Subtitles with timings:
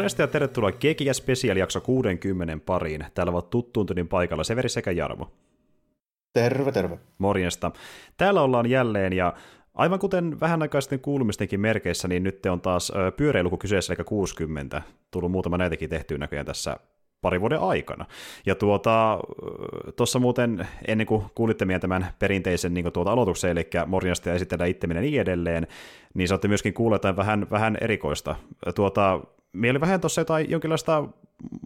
[0.00, 3.04] Morjesta ja tervetuloa Kekiä Special jakso 60 pariin.
[3.14, 5.30] Täällä ovat tuttuun tunnin paikalla Severi sekä Jarmo.
[6.32, 6.98] Terve, terve.
[7.18, 7.70] Morjesta.
[8.16, 9.34] Täällä ollaan jälleen ja
[9.74, 14.82] aivan kuten vähän aikaa sitten kuulumistenkin merkeissä, niin nyt on taas pyöreiluku kyseessä, eli 60.
[15.10, 16.76] Tullut muutama näitäkin tehtyä näköjään tässä
[17.20, 18.06] pari vuoden aikana.
[18.46, 19.18] Ja tuota,
[19.96, 24.70] tuossa muuten, ennen kuin kuulitte meidän tämän perinteisen niin tuota aloituksen, eli morjasta ja esitellään
[24.70, 25.66] itse ja niin edelleen,
[26.14, 28.36] niin saatte myöskin kuulla jotain vähän, vähän erikoista.
[28.74, 29.20] Tuota,
[29.70, 31.04] Oli vähän tuossa jotain jonkinlaista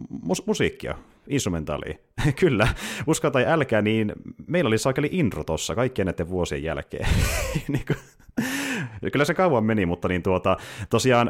[0.09, 0.95] mus- musiikkia,
[1.27, 1.95] instrumentaalia.
[2.39, 2.67] Kyllä,
[3.07, 4.13] uskoa tai älkää, niin
[4.47, 7.07] meillä oli saakeli intro tuossa kaikkien näiden vuosien jälkeen.
[7.67, 7.97] niin kuin,
[9.11, 10.57] Kyllä se kauan meni, mutta niin tuota,
[10.89, 11.29] tosiaan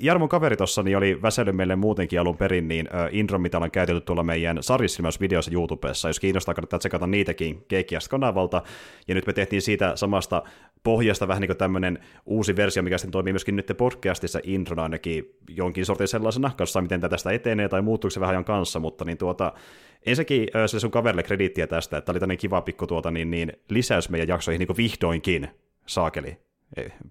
[0.00, 4.00] Jarmon kaveri tuossa niin oli väsellyt meille muutenkin alun perin niin intro, mitä ollaan käytetty
[4.00, 6.08] tuolla meidän sarjissilmäysvideossa YouTubessa.
[6.08, 8.62] Jos kiinnostaa, kannattaa tsekata niitäkin Kekiast-kanavalta.
[9.08, 10.42] Ja nyt me tehtiin siitä samasta
[10.82, 15.36] pohjasta vähän niin kuin tämmöinen uusi versio, mikä sitten toimii myöskin nyt podcastissa introna ainakin
[15.48, 19.18] jonkin sortin sellaisena, kanssa miten tästä etenee tai muuttuuko se vähän ajan kanssa, mutta niin
[19.18, 19.52] tuota,
[20.06, 24.08] ensinnäkin se sun kaverille krediittiä tästä, että oli tämmöinen kiva pikku tuota, niin, niin lisäys
[24.08, 25.48] meidän jaksoihin niin vihdoinkin,
[25.86, 26.36] saakeli.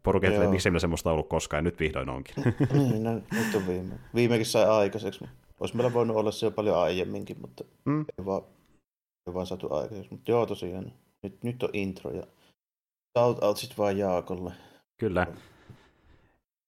[0.03, 2.35] Porukat, että miksi meillä semmoista ollut koskaan, ja nyt vihdoin onkin.
[2.73, 3.95] niin, no, nyt on viime.
[4.15, 5.25] Viimekin sai aikaiseksi.
[5.59, 8.05] Olisi meillä voinut olla se jo paljon aiemminkin, mutta mm.
[8.19, 8.41] ei, vaan,
[9.27, 10.11] ei vaan saatu aikaiseksi.
[10.11, 10.93] Mutta joo, tosiaan,
[11.23, 12.23] nyt, nyt on intro, ja
[13.17, 14.51] shout out sitten vaan Jaakolle.
[14.97, 15.27] Kyllä.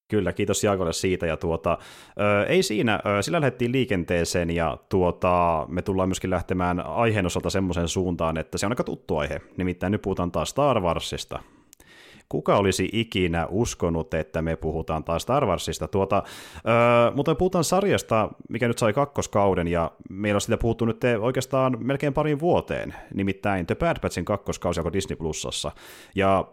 [0.07, 1.25] Kyllä, kiitos Jaakolle siitä.
[1.25, 1.77] Ja tuota,
[2.19, 7.49] ö, ei siinä, ö, sillä lähdettiin liikenteeseen ja tuota, me tullaan myöskin lähtemään aiheen osalta
[7.49, 9.41] semmoiseen suuntaan, että se on aika tuttu aihe.
[9.57, 11.39] Nimittäin nyt puhutaan taas Star Warsista.
[12.29, 15.87] Kuka olisi ikinä uskonut, että me puhutaan taas Star Warsista?
[15.87, 16.23] Tuota,
[16.55, 21.01] öö, mutta me puhutaan sarjasta, mikä nyt sai kakkoskauden, ja meillä on sitä puhuttu nyt
[21.19, 25.71] oikeastaan melkein parin vuoteen, nimittäin The Bad Batchin kakkoskausi, joka Disney Plusassa.
[26.15, 26.45] Ja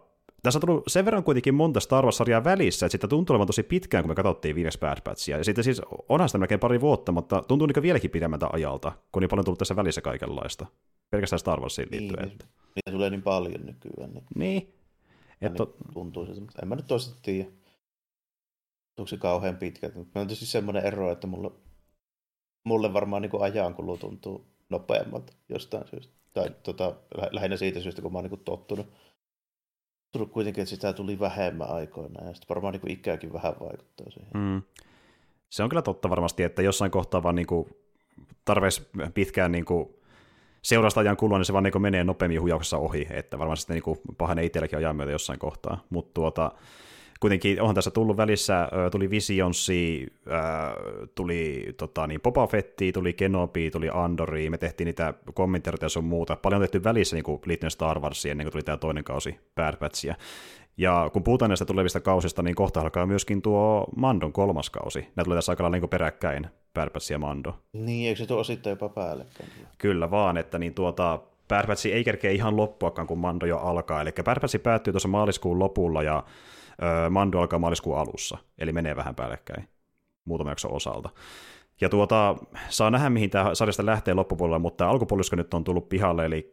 [0.42, 3.62] tässä on tullut sen verran kuitenkin monta Star Wars-sarjaa välissä, että sitä tuntuu olevan tosi
[3.62, 5.38] pitkään, kun me katsottiin viimeksi Bad Batchia.
[5.38, 9.20] Ja sitten siis onhan sitä melkein pari vuotta, mutta tuntuu niin vieläkin pidemmältä ajalta, kun
[9.20, 10.66] niin paljon tullut tässä välissä kaikenlaista.
[11.10, 12.28] Pelkästään Star Warsiin liittyen.
[12.28, 12.38] Niin,
[12.74, 14.12] niitä tulee niin paljon nykyään.
[14.12, 14.75] Niin, niin
[15.40, 15.64] että...
[15.64, 16.32] Niin tuntuu se,
[16.62, 17.50] en mä nyt toista tiedä.
[18.98, 19.88] Onko se kauhean pitkä?
[19.88, 21.50] Mä on tietysti semmoinen ero, että mulle,
[22.64, 26.14] mulle varmaan niin ajankulu tuntuu nopeammalta jostain syystä.
[26.32, 26.96] Tai tota,
[27.30, 28.86] lähinnä siitä syystä, kun mä oon niin tottunut.
[30.12, 34.30] Tullut kuitenkin, että sitä tuli vähemmän aikoina ja sitten varmaan niin ikäkin vähän vaikuttaa siihen.
[34.34, 34.62] Mm.
[35.48, 37.46] Se on kyllä totta varmasti, että jossain kohtaa vaan niin
[38.44, 39.88] tarveisi pitkään niin kuin
[40.66, 43.98] seurasta ajan kulua, niin se vaan niin menee nopeammin huijauksessa ohi, että varmaan sitten niin
[44.18, 46.52] pahenee itselläkin ajan myötä jossain kohtaa, mutta tuota,
[47.20, 50.06] kuitenkin onhan tässä tullut välissä, tuli Visionsi,
[51.14, 56.04] tuli tota, niin Boba Fetti, tuli Kenobi, tuli Andori, me tehtiin niitä kommentteja ja sun
[56.04, 56.36] muuta.
[56.36, 59.76] Paljon on tehty välissä niin liittyen Star Warsiin ennen kuin tuli tämä toinen kausi Bad
[59.76, 60.14] Batchia.
[60.78, 65.00] Ja kun puhutaan näistä tulevista kausista, niin kohta alkaa myöskin tuo Mandon kolmas kausi.
[65.16, 67.54] Nämä tulee tässä aika lailla niin peräkkäin, Batch ja Mando.
[67.72, 69.48] Niin, eikö se tuo osittain jopa päällekkäin?
[69.78, 74.00] Kyllä vaan, että niin tuota, Batch ei kerkeä ihan loppuakaan, kun Mando jo alkaa.
[74.00, 76.24] Eli Batch päättyy tuossa maaliskuun lopulla ja
[77.06, 79.68] ö, Mando alkaa maaliskuun alussa, eli menee vähän päällekkäin
[80.24, 81.10] muutaman jakson osalta.
[81.80, 82.36] Ja tuota,
[82.68, 86.50] saa nähdä, mihin tämä sarjasta lähtee loppupuolella, mutta alkupuolisko nyt on tullut pihalle, eli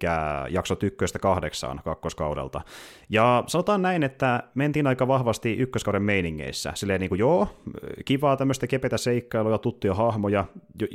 [0.49, 2.61] jakso tykköstä kahdeksaan kakkoskaudelta.
[3.09, 6.71] Ja sanotaan näin, että mentiin aika vahvasti ykköskauden meiningeissä.
[6.75, 7.47] Silleen niin kuin, joo,
[8.05, 10.45] kivaa tämmöistä kepetä seikkailua, tuttuja hahmoja,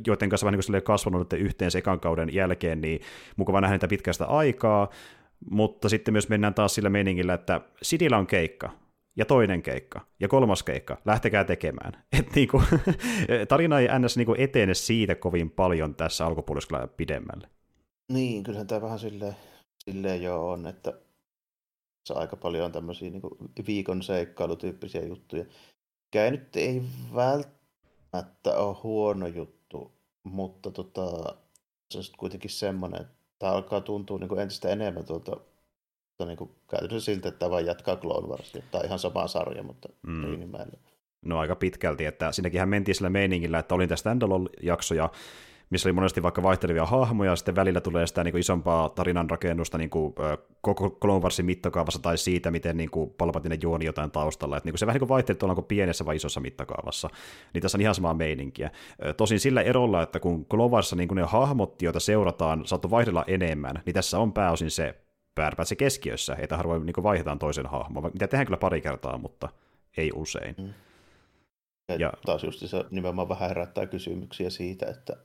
[0.07, 3.01] joiden kanssa vähän niin kuin kasvanut yhteen sekan kauden jälkeen, niin
[3.37, 4.89] mukava nähdä niitä pitkästä aikaa,
[5.51, 8.71] mutta sitten myös mennään taas sillä meiningillä, että Sidillä on keikka,
[9.19, 12.05] ja toinen keikka, ja kolmas keikka, lähtekää tekemään.
[12.19, 12.63] Et niinku,
[13.49, 14.17] tarina ei ns.
[14.17, 17.49] Niinku etene siitä kovin paljon tässä alkupuoliskolla pidemmälle.
[18.13, 19.37] Niin, kyllähän tämä vähän silleen,
[19.85, 20.93] silleen jo on, että
[22.07, 25.45] se aika paljon on tämmöisiä niin viikon seikkailutyyppisiä juttuja.
[26.05, 26.83] Mikä nyt ei
[27.15, 29.93] välttämättä ole huono juttu,
[30.25, 31.37] mutta tota,
[31.91, 35.37] se on kuitenkin semmoinen, että tämä alkaa tuntua niin kuin entistä enemmän tuolta
[36.27, 38.63] niin kuin käytännössä siltä, että vaan jatkaa Clone Warsia.
[38.71, 40.25] Tai ihan sama sarja, mutta mm.
[40.25, 40.79] eri nimellä.
[41.23, 45.11] No aika pitkälti, että siinäkin mentiin sillä meiningillä, että olin tästä standalone-jakso ja
[45.71, 49.31] missä oli monesti vaikka vaihtelevia hahmoja, ja sitten välillä tulee sitä niin kuin isompaa tarinan
[49.31, 50.15] rakennusta niin kuin,
[50.61, 54.57] koko Clone Warsin mittakaavassa tai siitä, miten niin kuin Palpatine juoni jotain taustalla.
[54.57, 57.11] että niin kuin se vähän niin kuin vaihtelee, ollaanko pienessä vai isossa mittakaavassa.
[57.55, 58.71] Niin tässä on ihan samaa meininkiä.
[59.17, 63.25] Tosin sillä erolla, että kun Clone Warsissa niin kuin ne hahmot, joita seurataan, saattoi vaihdella
[63.27, 64.95] enemmän, niin tässä on pääosin se
[65.63, 69.49] se keskiössä, että harvoin niin vaihdetaan toisen hahmon, mitä tehdään kyllä pari kertaa, mutta
[69.97, 70.55] ei usein.
[70.59, 70.75] Mm.
[71.89, 75.17] Ja, ja taas just se nimenomaan vähän herättää kysymyksiä siitä, että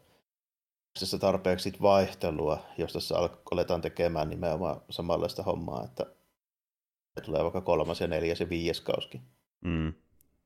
[1.00, 3.16] tässä tarpeeksi vaihtelua, jos tässä
[3.52, 6.06] aletaan tekemään nimenomaan samanlaista hommaa, että
[7.26, 9.22] tulee vaikka kolmas ja neljäs ja viides kauskin.
[9.66, 9.94] Mm.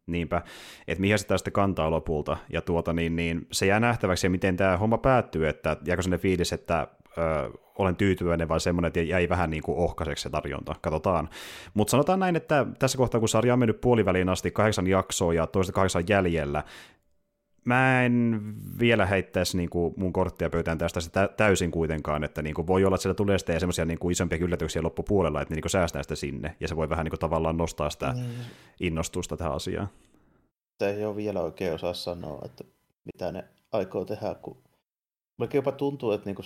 [0.08, 0.42] Niinpä,
[0.88, 4.78] että mihin sitä sitten kantaa lopulta, ja tuota, niin, niin, se jää nähtäväksi, miten tämä
[4.78, 6.88] homma päättyy, että jääkö sinne fiilis, että
[7.18, 11.30] ö, olen tyytyväinen vai semmoinen, että jäi vähän niin kuin ohkaiseksi se tarjonta, katsotaan.
[11.74, 15.48] Mutta sanotaan näin, että tässä kohtaa, kun sarja on mennyt puoliväliin asti kahdeksan jaksoa ja
[15.48, 16.64] toista kahdeksan jäljellä,
[17.68, 18.42] mä en
[18.80, 22.96] vielä heittäisi niin kuin mun korttia pöytään tästä täysin kuitenkaan, että niin kuin voi olla,
[22.96, 26.04] että siellä tulee sitten semmoisia niin kuin isompia yllätyksiä loppupuolella, että ne niin kuin säästää
[26.04, 28.24] sitä sinne, ja se voi vähän niin kuin tavallaan nostaa sitä mm.
[28.80, 29.88] innostusta tähän asiaan.
[30.78, 32.64] Tämä ei ole vielä oikein osaa sanoa, että
[33.06, 34.58] mitä ne aikoo tehdä, kun
[35.38, 36.46] melkein jopa tuntuu, että niin kuin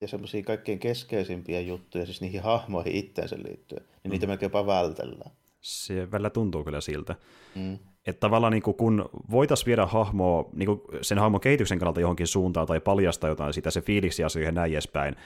[0.00, 4.10] ja semmoisia kaikkein keskeisimpiä juttuja, siis niihin hahmoihin itteensä liittyen, niin mm.
[4.10, 5.30] niitä melkein jopa vältellään.
[5.60, 7.14] Se välillä tuntuu kyllä siltä.
[7.54, 7.78] Mm.
[8.06, 10.68] Että tavallaan niin kun voitaisiin viedä hahmoa niin
[11.02, 15.16] sen hahmon kehityksen kannalta johonkin suuntaan tai paljastaa jotain sitä, se fiiliksi asioihin näin edespäin,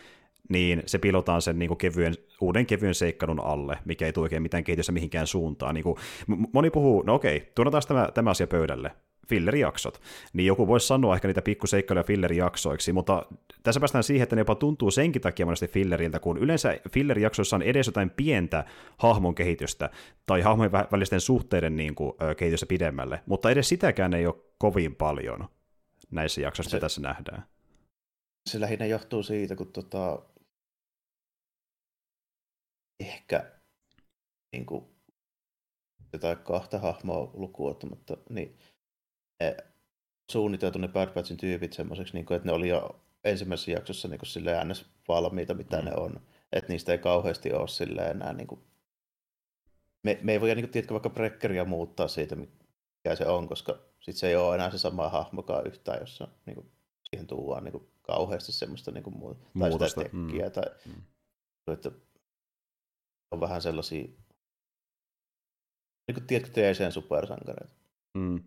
[0.49, 4.65] niin se pilotaan sen niin kevyen, uuden kevyen seikkailun alle, mikä ei tule oikein mitään
[4.65, 5.75] kehitystä mihinkään suuntaan.
[5.75, 5.97] Niin kuin,
[6.53, 8.91] moni puhuu, no okei, tuotaan tämä, tämä asia pöydälle
[9.29, 10.01] fillerijaksot,
[10.33, 13.27] niin joku voisi sanoa ehkä niitä pikkuseikkailuja fillerijaksoiksi, mutta
[13.63, 17.63] tässä päästään siihen, että ne jopa tuntuu senkin takia monesti filleriltä, kun yleensä fillerijaksoissa on
[17.63, 18.65] edes jotain pientä
[18.99, 19.91] hahmon kehitystä
[20.27, 25.49] tai hahmojen välisten suhteiden niin kuin, kehitystä pidemmälle, mutta edes sitäkään ei ole kovin paljon
[26.11, 27.47] näissä jaksoissa, se, tässä nähdään.
[28.51, 30.23] Se lähinnä johtuu siitä, kun tota,
[33.01, 33.53] ehkä
[34.53, 34.85] niin kuin,
[36.13, 38.57] jotain kahta hahmoa lukuun ottamatta, niin
[40.33, 44.69] suunniteltu ne Bad Batchin tyypit semmoiseksi, niin että ne oli jo ensimmäisessä jaksossa niin silleen
[44.69, 44.87] ns.
[45.09, 45.85] valmiita, mitä mm.
[45.85, 46.21] ne on.
[46.53, 48.61] Että niistä ei kauheasti ole silleen enää niin kuin...
[50.03, 54.17] me, me ei voi niin tiedätkö, vaikka brekkeria muuttaa siitä, mikä se on, koska sit
[54.17, 56.71] se ei ole enää se sama hahmokaan yhtään, jossa niin kuin,
[57.05, 60.53] siihen tuodaan niin kuin, kauheasti semmoista niin kuin, muuta, tai sitä tekkiä, mm.
[60.53, 61.03] tai mm.
[61.73, 61.91] että
[63.31, 64.03] on vähän sellaisia,
[66.09, 67.75] niin kuin, tiedätkö, TCn supersankareita.
[68.15, 68.43] Mm.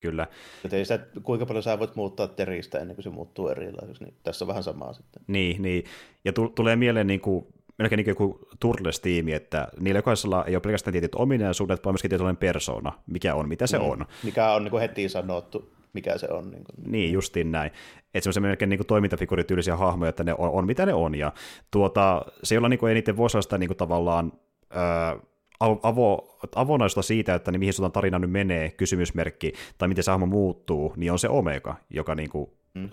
[0.00, 0.26] Kyllä.
[0.72, 4.44] Ei sitä, kuinka paljon sä voit muuttaa teristä ennen kuin se muuttuu erilaiseksi, niin tässä
[4.44, 5.22] on vähän samaa sitten.
[5.26, 5.84] Niin, niin.
[6.24, 7.46] ja t- tulee mieleen niin kuin,
[7.78, 12.36] melkein niin kuin Turtles-tiimi, että niillä jokaisella ei ole pelkästään tietyt ominaisuudet, vaan myöskin tietynlainen
[12.36, 13.84] persona, mikä on, mitä se mm.
[13.84, 14.06] on.
[14.22, 16.50] Mikä on niin kuin heti sanottu, mikä se on.
[16.50, 16.92] Niin, kuin.
[16.92, 17.70] niin justiin näin.
[18.14, 21.32] Että semmoisia melkein niin toimintafigurityylisiä hahmoja, että ne on, on mitä ne on, ja
[21.70, 24.32] tuota, se, jolla niin kuin eniten voisi olla sitä niin kuin tavallaan
[24.76, 25.28] öö,
[25.60, 30.26] avo, avonaista siitä, että niin mihin suuntaan tarina nyt menee, kysymysmerkki, tai miten se hahmo
[30.26, 32.90] muuttuu, niin on se Omega, joka niin kuin mm.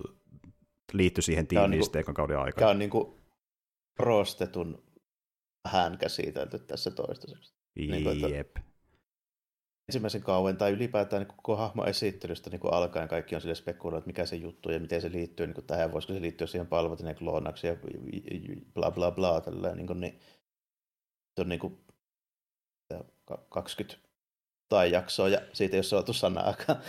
[0.93, 2.59] liittyy siihen tiimiin niin sitten kauden aikana.
[2.59, 3.15] Tämä on niin kuin
[3.95, 4.83] prostetun
[5.67, 7.53] hän käsitelty tässä toistaiseksi.
[7.75, 8.57] Niin kuin, Jep.
[9.89, 14.07] Ensimmäisen kauan tai ylipäätään niin koko hahmo esittelystä niin alkaen kaikki on sille spekuloitu, että
[14.07, 17.07] mikä se juttu ja miten se liittyy niin kuin tähän, voisiko se liittyä siihen palvelutin
[17.07, 17.75] ja kloonaksi ja
[18.73, 19.41] bla bla bla.
[19.41, 20.19] Tälleen, niin kuin, niin,
[21.35, 21.84] se on niin kuin
[23.49, 24.05] 20
[24.69, 26.79] tai jaksoa ja siitä ei ole saatu sanaakaan.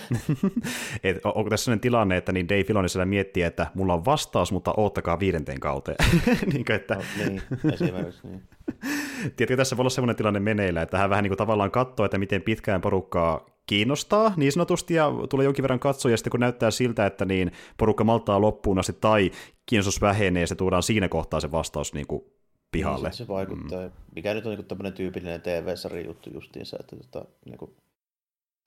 [1.04, 4.52] Et, onko tässä sellainen tilanne, että niin Dave Filoni siellä miettii, että mulla on vastaus,
[4.52, 5.96] mutta oottakaa viidenteen kauteen.
[6.52, 6.94] niin, kuin, että...
[6.94, 8.42] no, niin, esimerkiksi niin.
[9.36, 12.18] Tiedätkö, tässä voi olla sellainen tilanne meneillä, että hän vähän niin kuin tavallaan katsoo, että
[12.18, 16.70] miten pitkään porukkaa kiinnostaa niin sanotusti ja tulee jonkin verran katsoja, ja sitten kun näyttää
[16.70, 19.30] siltä, että niin porukka maltaa loppuun asti tai
[19.66, 22.35] kiinnostus vähenee, se tuodaan siinä kohtaa se vastaus niin kuin
[22.76, 23.08] pihalle.
[23.08, 23.86] Niin, se vaikuttaa.
[23.86, 23.92] Mm.
[24.14, 27.76] Mikä nyt on niin tämmöinen tyypillinen TV-sarja juttu justiinsa, että tota, niin kuin,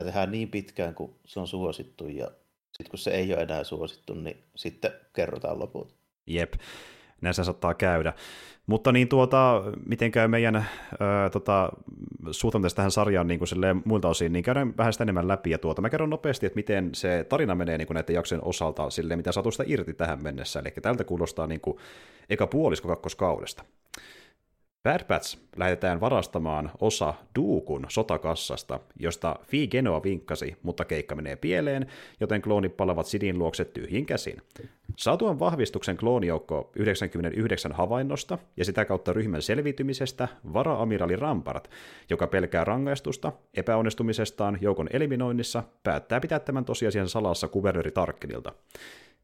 [0.04, 2.32] tehdään niin pitkään, kun se on suosittu, ja
[2.72, 5.96] sitten kun se ei ole enää suosittu, niin sitten kerrotaan loput.
[6.28, 6.54] Jep,
[7.22, 8.14] näin se saattaa käydä.
[8.68, 10.66] Mutta niin tuota, miten käy meidän
[11.32, 11.70] tota,
[12.32, 15.50] suhtautumista tähän sarjaan niin kuin muilta osin, niin käydään vähän sitä enemmän läpi.
[15.50, 18.90] Ja tuota, mä kerron nopeasti, että miten se tarina menee niin kuin näiden jaksojen osalta,
[18.90, 20.60] silleen, mitä saatu sitä irti tähän mennessä.
[20.60, 21.78] Eli tältä kuulostaa niin kuin
[22.30, 23.64] eka puolisko kakkoskaudesta.
[24.84, 31.88] Bad Batch lähetetään varastamaan osa Duukun sotakassasta, josta Fi Genoa vinkkasi, mutta keikka menee pieleen,
[32.20, 34.42] joten kloonit palavat Sidin luokse tyhjin käsin.
[34.98, 41.70] Saatuan vahvistuksen kloonijoukko 99 havainnosta ja sitä kautta ryhmän selviytymisestä vara-amiraali Rampart,
[42.10, 48.54] joka pelkää rangaistusta epäonnistumisestaan joukon eliminoinnissa, päättää pitää tämän tosiasian salassa kuvernööri Tarkkelilta.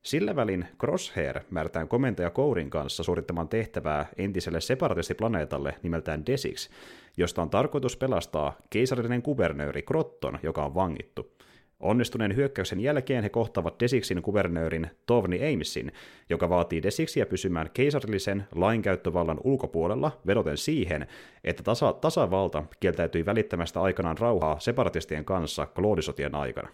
[0.05, 6.69] Sillä välin Crosshair määrätään komentaja Kourin kanssa suorittamaan tehtävää entiselle separatistiplaneetalle nimeltään Desix,
[7.17, 11.31] josta on tarkoitus pelastaa keisarillinen kuvernööri Krotton, joka on vangittu.
[11.79, 15.91] Onnistuneen hyökkäyksen jälkeen he kohtaavat Desixin kuvernöörin Tovni Amesin,
[16.29, 21.07] joka vaatii Desixiä pysymään keisarillisen lainkäyttövallan ulkopuolella vedoten siihen,
[21.43, 26.69] että tasa- tasavalta kieltäytyi välittämästä aikanaan rauhaa separatistien kanssa kloodisotien aikana.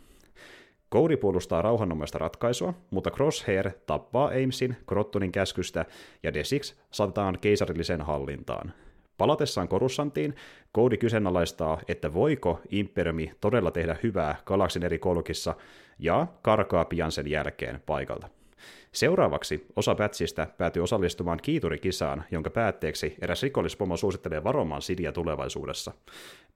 [0.93, 5.85] Cody puolustaa rauhanomaista ratkaisua, mutta Crosshair tappaa Amesin Crottonin käskystä
[6.23, 8.73] ja Desix saatetaan keisarillisen hallintaan.
[9.17, 10.35] Palatessaan Korussantiin,
[10.75, 15.55] Cody kyseenalaistaa, että voiko Imperiumi todella tehdä hyvää galaksin eri kolkissa,
[15.99, 18.29] ja karkaa pian sen jälkeen paikalta.
[18.91, 25.91] Seuraavaksi osa Pätsistä päätyy osallistumaan kiiturikisaan, jonka päätteeksi eräs rikollispomo suosittelee varomaan Sidia tulevaisuudessa.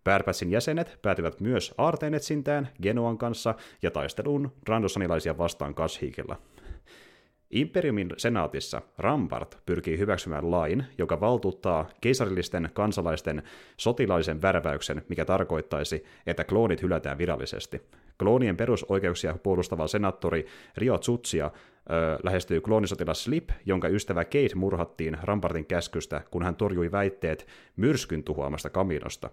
[0.05, 6.35] Bad jäsenet päätyvät myös aarteenetsintään Genoan kanssa ja taisteluun randosanilaisia vastaan Kashikilla.
[7.51, 13.43] Imperiumin senaatissa Rampart pyrkii hyväksymään lain, joka valtuuttaa keisarillisten kansalaisten
[13.77, 17.81] sotilaisen värväyksen, mikä tarkoittaisi, että kloonit hylätään virallisesti.
[18.19, 20.45] Kloonien perusoikeuksia puolustava senaattori
[20.77, 26.91] Rio Tsutsia ö, lähestyy kloonisotilas Slip, jonka ystävä Kate murhattiin Rampartin käskystä, kun hän torjui
[26.91, 29.29] väitteet myrskyn tuhoamasta kaminosta.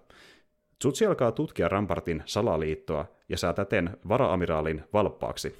[0.83, 5.55] Tsutsi alkaa tutkia Rampartin salaliittoa ja saa täten vara-amiraalin valppaaksi.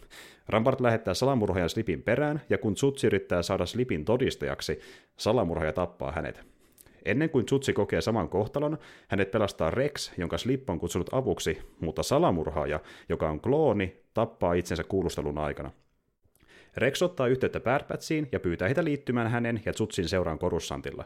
[0.50, 4.80] Rampart lähettää salamurhaajan Slipin perään, ja kun Tsutsi yrittää saada Slipin todistajaksi,
[5.18, 6.42] salamurhaaja tappaa hänet.
[7.06, 8.78] Ennen kuin Tsutsi kokee saman kohtalon,
[9.08, 14.84] hänet pelastaa Rex, jonka Slip on kutsunut avuksi, mutta salamurhaaja, joka on klooni, tappaa itsensä
[14.84, 15.72] kuulustelun aikana.
[16.78, 17.82] Rex ottaa yhteyttä Bad
[18.32, 21.06] ja pyytää heitä liittymään hänen ja Tsutsin seuraan Korussantilla.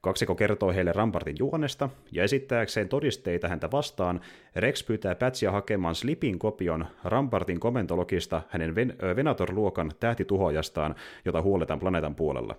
[0.00, 4.20] Kaksiko kertoo heille Rampartin juonesta, ja esittääkseen todisteita häntä vastaan,
[4.56, 10.94] Rex pyytää Patsia hakemaan Slipin kopion Rampartin komentologista hänen Ven- Venator-luokan tähtituhoajastaan,
[11.24, 12.56] jota huoletaan planeetan puolella.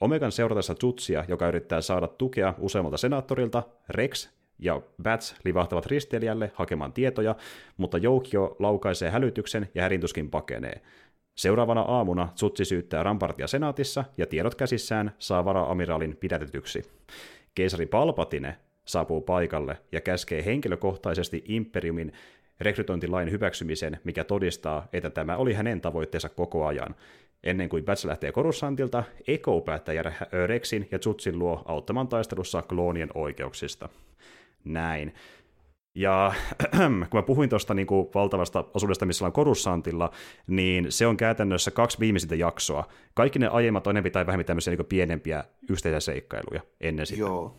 [0.00, 6.92] Omegan seuratessa Jutsia, joka yrittää saada tukea useammalta senaattorilta, Rex ja Bats livahtavat risteilijälle hakemaan
[6.92, 7.36] tietoja,
[7.76, 10.80] mutta Joukio laukaisee hälytyksen ja härintuskin pakenee.
[11.34, 16.82] Seuraavana aamuna Tsutsi syyttää Rampartia senaatissa ja tiedot käsissään saa vara-amiraalin pidätetyksi.
[17.54, 22.12] Keisari Palpatine saapuu paikalle ja käskee henkilökohtaisesti Imperiumin
[22.60, 26.94] rekrytointilain hyväksymisen, mikä todistaa, että tämä oli hänen tavoitteensa koko ajan.
[27.42, 30.12] Ennen kuin Bats lähtee Korussantilta, Eko päättää jäädä
[30.46, 33.88] Rexin ja Tsutsin luo auttamaan taistelussa kloonien oikeuksista.
[34.64, 35.14] Näin.
[35.94, 36.34] Ja
[37.10, 40.10] kun mä puhuin tuosta niin kuin valtavasta osuudesta, missä ollaan Korussantilla,
[40.46, 42.88] niin se on käytännössä kaksi viimeisintä jaksoa.
[43.14, 47.20] Kaikki ne aiemmat on enemmän tai vähemmän tämmöisiä niin pienempiä yhteisiä seikkailuja ennen sitä.
[47.20, 47.56] Joo,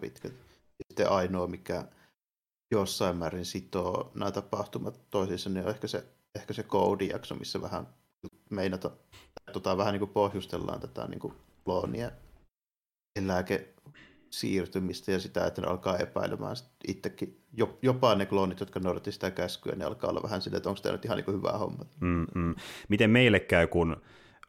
[0.00, 0.36] pitkälti.
[0.88, 1.84] Sitten ainoa, mikä
[2.70, 7.86] jossain määrin sitoo nämä tapahtumat toisiinsa, niin on ehkä se, ehkä se koodijakso, missä vähän
[8.50, 8.90] meinata,
[9.52, 11.34] tota, vähän niin kuin pohjustellaan tätä niin kuin
[11.64, 12.10] kloonia
[13.16, 13.74] eläke
[14.30, 16.56] siirtymistä ja sitä, että ne alkaa epäilemään
[16.88, 17.40] itsekin.
[17.82, 20.92] Jopa ne kloonit, jotka noudatti sitä käskyä, ne alkaa olla vähän silleen, että onko tämä
[20.92, 21.84] nyt ihan niin hyvä homma.
[22.00, 22.54] Mm-mm.
[22.88, 23.96] Miten meille käy, kun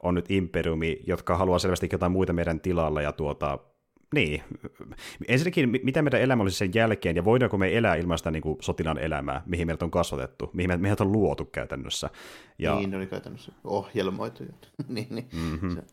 [0.03, 3.59] on nyt imperiumi, jotka haluaa selvästi jotain muita meidän tilalla ja tuota,
[4.15, 4.43] niin.
[5.27, 8.57] Ensinnäkin, mitä meidän elämä olisi sen jälkeen, ja voidaanko me elää ilman sitä niin kuin
[8.61, 12.09] sotilaan elämää, mihin meidät on kasvatettu, mihin meidät on luotu käytännössä.
[12.59, 12.75] Ja...
[12.75, 14.43] Niin, ne oli käytännössä ohjelmoitu.
[14.87, 15.29] niin, niin.
[15.33, 15.69] Mm-hmm.
[15.69, 15.83] Se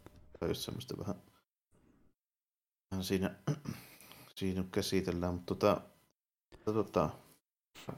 [0.40, 1.14] on just semmoista vähän
[3.00, 3.34] siinä,
[4.36, 5.80] siinä käsitellään, mutta tota,
[6.64, 7.10] tota,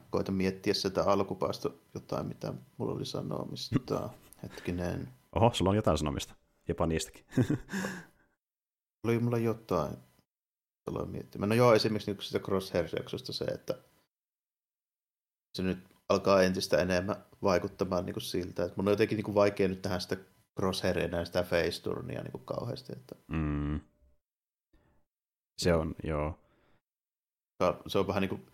[0.09, 4.09] koitan miettiä sitä alkupäästä jotain, mitä mulla oli sanomista.
[4.43, 5.09] Hetkinen.
[5.35, 6.35] Oho, sulla on jotain sanomista.
[6.67, 7.25] Jopa niistäkin.
[9.03, 9.97] oli mulla jotain.
[10.87, 11.49] Aloin miettimään.
[11.49, 13.75] No joo, esimerkiksi niin sitä Crosshairs-jaksosta se, että
[15.53, 15.79] se nyt
[16.09, 19.81] alkaa entistä enemmän vaikuttamaan niin kuin siltä, että mun on jotenkin niin kuin vaikea nyt
[19.81, 20.17] tähän sitä
[20.59, 22.93] Crosshairia ja sitä face-turnia niin kuin kauheasti.
[22.93, 23.15] Että...
[23.27, 23.79] Mm.
[25.59, 26.39] Se on, joo.
[27.87, 28.45] Se on vähän niin kuin,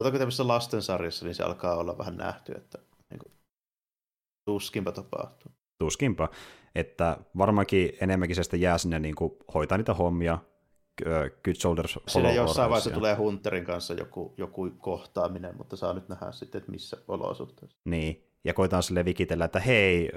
[0.00, 2.78] otanko tämmöisessä lastensarjassa, niin se alkaa olla vähän nähty, että
[3.10, 3.32] niin kuin,
[4.50, 5.52] tuskinpa tapahtuu.
[5.78, 6.28] Tuskinpa,
[6.74, 10.38] että varmaankin enemmänkin se sitten jää sinne niin kuin, hoitaa niitä hommia,
[11.44, 16.32] good shoulders Siinä jossain vaiheessa tulee Hunterin kanssa joku, joku kohtaaminen, mutta saa nyt nähdä
[16.32, 17.78] sitten, että missä olosuhteissa.
[17.84, 20.10] Niin, ja koitaan sille vikitellä, että hei,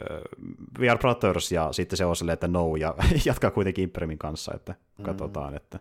[0.79, 4.53] we are brothers, ja sitten se on silleen, että no, ja jatkaa kuitenkin Imperiumin kanssa,
[4.55, 5.03] että mm.
[5.03, 5.79] katsotaan, että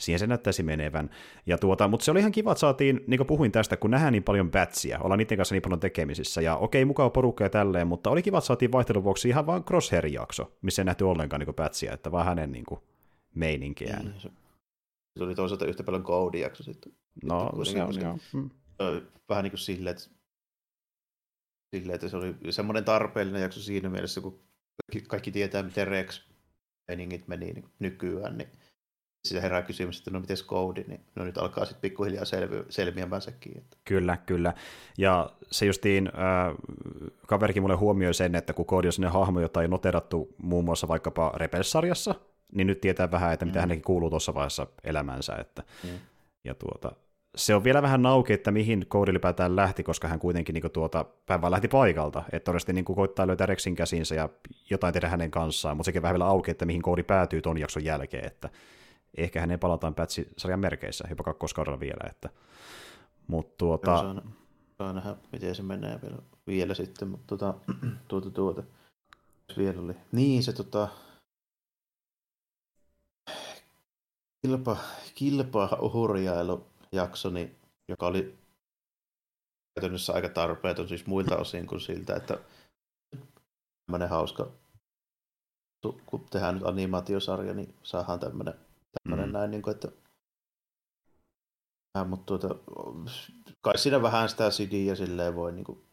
[0.00, 1.10] siihen se näyttäisi menevän.
[1.46, 4.12] Ja tuota, mutta se oli ihan kiva, että saatiin, niin kuin puhuin tästä, kun nähdään
[4.12, 7.86] niin paljon pätsiä, ollaan niiden kanssa niin paljon tekemisissä, ja okei, mukava porukka ja tälleen,
[7.86, 11.54] mutta oli kiva, että saatiin vaihtelun vuoksi ihan vaan Crosshair-jakso, missä ei nähty ollenkaan niin
[11.54, 12.80] pätsiä, että vaan hänen niin kuin,
[13.34, 14.04] meininkiään.
[14.04, 14.30] Niin, se,
[15.18, 16.92] se oli toisaalta yhtä paljon Cody-jakso sitten.
[17.24, 18.18] No, se on, joo.
[18.32, 18.50] Mm.
[19.28, 20.10] Vähän niin kuin silleen, että
[21.76, 24.40] silleen, että se oli semmoinen tarpeellinen jakso siinä mielessä, kun
[25.08, 26.28] kaikki tietää, miten Rex
[26.88, 28.48] meningit meni niin nykyään, niin
[29.28, 33.58] sitä herää kysymys, että no miten koodi, niin no nyt alkaa sitten pikkuhiljaa selvi, selviämänsäkin.
[33.58, 33.76] Että.
[33.84, 34.54] Kyllä, kyllä.
[34.98, 36.54] Ja se justiin, äh,
[37.26, 40.88] kaverikin mulle huomioi sen, että kun koodi on sellainen hahmo, jota ei noterattu muun muassa
[40.88, 42.14] vaikkapa Rebels-sarjassa,
[42.52, 43.60] niin nyt tietää vähän, että mitä mm.
[43.60, 45.36] hänenkin kuuluu tuossa vaiheessa elämänsä.
[45.36, 45.90] Että, mm.
[46.44, 46.92] Ja tuota,
[47.36, 50.72] se on vielä vähän nauki, että mihin koodi ylipäätään lähti, koska hän kuitenkin niin kuin,
[50.72, 52.18] tuota, päivää lähti paikalta.
[52.18, 54.28] Että todennäköisesti niin kuin, koittaa löytää Rexin käsinsä ja
[54.70, 57.84] jotain tehdä hänen kanssaan, mutta sekin vähän vielä auki, että mihin koodi päätyy ton jakson
[57.84, 58.26] jälkeen.
[58.26, 58.50] Että
[59.16, 62.10] ehkä hänen palataan Patsi-sarjan merkeissä, jopa kakkoskaudella vielä.
[62.10, 62.30] Että,
[63.26, 64.00] mutta tuota...
[64.00, 64.22] Saa,
[64.78, 67.54] saa nähdä, miten se menee vielä, vielä sitten, mutta tuota,
[68.08, 68.62] tuota, tuota,
[69.58, 69.94] vielä oli.
[70.12, 70.88] Niin, se tota,
[74.46, 74.76] kilpa,
[75.14, 77.56] kilpa hurjailu jaksoni,
[77.88, 78.38] joka oli
[79.74, 82.38] käytännössä aika tarpeeton siis muilta osin kuin siltä, että
[83.86, 84.50] tämmöinen hauska,
[86.06, 88.54] kun tehdään nyt animaatiosarja, niin saadaan tämmöinen,
[89.02, 89.32] tämmöinen mm.
[89.32, 89.88] näin, niin kuin, että
[91.94, 92.54] ja, mutta tuota,
[93.60, 95.84] kai siinä vähän sitä sidiä silleen voi, niin kuin,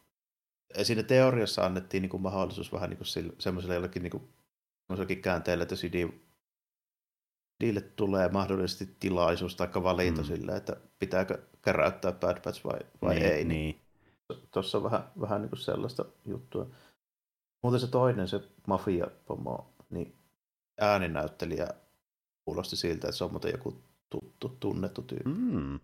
[0.82, 5.74] siinä teoriassa annettiin niin kuin mahdollisuus vähän niin kuin semmoiselle jollekin niin kuin, käänteelle, että
[5.74, 6.08] CD
[7.60, 10.26] niille tulee mahdollisesti tilaisuus tai valinta mm.
[10.26, 13.44] sille, että pitääkö keräyttää Bad Batch vai, vai niin, ei.
[13.44, 13.48] Niin.
[13.48, 13.80] niin.
[14.50, 16.66] Tuossa on vähän, vähän niin kuin sellaista juttua.
[17.62, 20.16] Muuten se toinen, se mafia-pomo, niin
[20.80, 21.68] ääninäyttelijä
[22.44, 23.76] kuulosti siltä, että se on muuten joku
[24.10, 25.30] tuttu, tunnettu tyyppi.
[25.30, 25.80] Mm,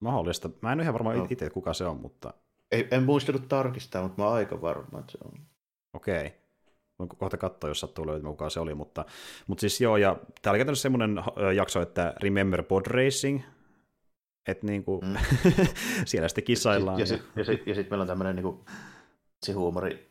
[0.00, 0.50] mahdollista.
[0.60, 1.26] Mä en ole ihan varma no.
[1.30, 2.34] itse, kuka se on, mutta...
[2.70, 5.32] Ei, en muistanut tarkistaa, mutta mä oon aika varma, että se on.
[5.94, 6.26] Okei.
[6.26, 6.30] Okay.
[6.98, 9.04] Voin kohta katsoa, jos sattuu löytymään, kuka se oli, mutta,
[9.46, 11.22] mutta siis joo, ja tämä oli käytännössä semmoinen
[11.56, 13.40] jakso, että Remember Pod Racing,
[14.48, 15.16] että niin kuin, mm.
[16.06, 17.00] siellä sitten kisaillaan.
[17.00, 18.60] Ja, ja, ja, ja sitten sit meillä on tämmöinen niin kuin,
[19.46, 20.09] se huumori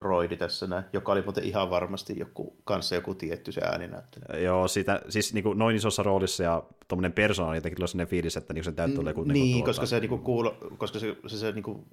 [0.00, 4.44] roidi tässä näin, joka oli muuten ihan varmasti joku, kanssa joku tietty se ääninäyttely.
[4.44, 8.36] Joo, sitä, siis niin kuin noin isossa roolissa ja tuommoinen persoona, jotenkin tulee sellainen fiilis,
[8.36, 9.24] että niin se täytyy olla joku...
[9.24, 11.86] Niin, niin tuota, koska se, niin kuin, kuulo, koska se, se, se niin kuin,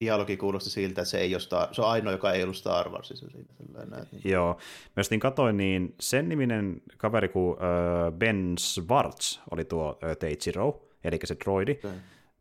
[0.00, 2.88] dialogi kuulosti siltä, että se, ei ole Star, se on ainoa, joka ei ollut Star
[2.88, 3.54] Warsissa siinä.
[3.56, 4.22] Sellainen, niin.
[4.24, 4.56] Joo,
[4.96, 10.88] myös niin katoin, niin sen niminen kaveri kuin äh, Ben Schwartz oli tuo äh, Teichiro,
[11.04, 11.72] eli se droidi.
[11.72, 11.90] Okay.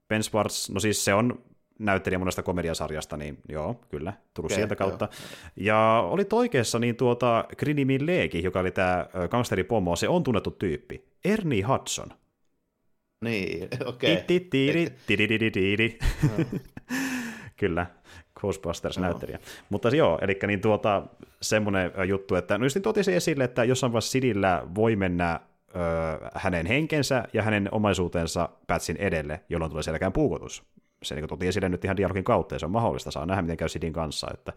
[0.08, 1.44] Ben Schwartz, no siis se on
[1.80, 5.08] näyttelijä monesta komediasarjasta, niin joo, kyllä, tullut okay, sieltä kautta.
[5.12, 5.66] Joo.
[5.66, 10.52] Ja oli oikeassa niin tuota Grinimin Leegi, joka oli tämä gangsteri Pomo, se on tunnettu
[10.52, 11.06] tyyppi.
[11.26, 12.08] Ernie Hudson.
[13.24, 14.14] Niin, okei.
[17.58, 17.86] Kyllä,
[18.40, 19.38] Ghostbusters-näyttelijä.
[19.38, 19.44] No.
[19.70, 21.04] Mutta joo, eli niin tuota,
[21.42, 25.80] semmoinen juttu, että no just niin totesi esille, että jossain vaiheessa Sidillä voi mennä ö,
[26.36, 30.64] hänen henkensä ja hänen omaisuutensa Patsin edelle, jolloin tulee selkään puukotus.
[31.04, 33.58] Se niin toti esille nyt ihan dialogin kautta, ja se on mahdollista, saa nähdä, miten
[33.58, 34.54] käy Sidin kanssa, että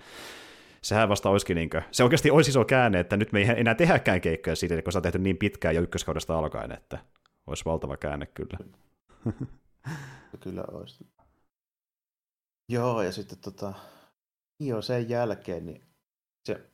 [0.82, 3.74] sehän vasta olisikin, niin kuin, se oikeasti olisi iso käänne, että nyt me ei enää
[3.74, 6.98] tehdäkään keikkoja siitä, kun se on tehty niin pitkään jo ykköskaudesta alkaen, että
[7.46, 8.58] olisi valtava käänne kyllä.
[10.44, 11.06] kyllä olisi.
[12.72, 13.72] Joo, ja sitten tota,
[14.60, 15.82] joo, sen jälkeen, niin
[16.48, 16.70] se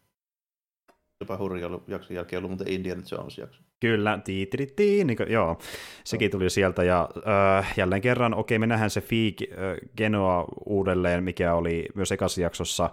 [1.20, 3.62] jopa hurja jakson jälkeen ollut muuten Indiana Jones jakso.
[3.82, 5.58] Kyllä, tiitiritti, niin kuin, joo,
[6.04, 7.08] sekin tuli sieltä, ja
[7.58, 9.48] äh, jälleen kerran, okei, me nähdään se Feig äh,
[9.96, 12.90] Genoa uudelleen, mikä oli myös ekassa jaksossa,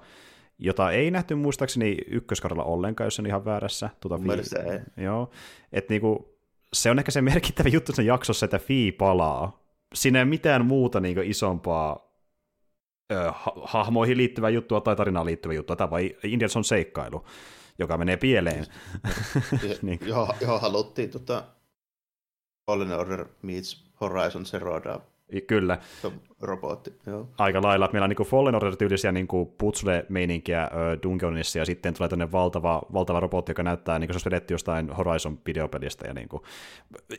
[0.60, 3.89] jota ei nähty muistaakseni ykköskaudella ollenkaan, jos on ihan väärässä.
[3.99, 5.04] Tuota Fi- ei.
[5.04, 5.30] Joo,
[5.73, 6.39] että niinku,
[6.73, 9.63] se on ehkä se merkittävä juttu sen jaksossa, että Fi palaa.
[9.93, 12.10] Siinä ei mitään muuta niinku isompaa
[13.63, 17.25] hahmoihin liittyvää juttua tai tarinaan liittyvää juttua, tai vai Indians on seikkailu,
[17.80, 18.65] joka menee pieleen.
[19.82, 20.00] niin.
[20.06, 21.44] joo, joo, haluttiin tota,
[22.65, 25.02] Fallen Order meets Horizon Zero Dawn.
[25.48, 25.78] Kyllä.
[26.42, 27.30] Robotti, joo.
[27.38, 27.89] Aika lailla.
[27.94, 30.70] Meillä on niin Fallen Order-tyylisiä niin putsle-meininkiä
[31.04, 34.54] Dungeonissa, ja sitten tulee tämmöinen valtava, valtava robotti, joka näyttää, niin kuin se olisi vedetty
[34.54, 36.08] jostain Horizon-videopelistä.
[36.08, 36.44] Ja niin kuin,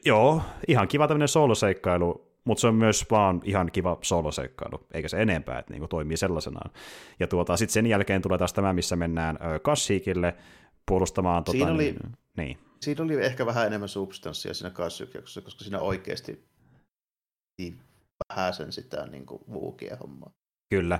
[0.04, 5.22] joo, ihan kiva tämmöinen sooloseikkailu, mutta se on myös vaan ihan kiva soloseikkailu, eikä se
[5.22, 6.70] enempää, että niinku toimii sellaisenaan.
[7.20, 10.36] Ja tuota, sitten sen jälkeen tulee taas tämä, missä mennään Kassiikille
[10.86, 11.44] puolustamaan...
[11.44, 12.58] Tota, siinä, oli, niin, niin.
[12.80, 16.44] siinä oli ehkä vähän enemmän substanssia siinä Kassiikissa, koska siinä oikeasti
[18.28, 20.32] vähän sen sitä niin kuin, vuukia hommaa.
[20.70, 20.98] Kyllä.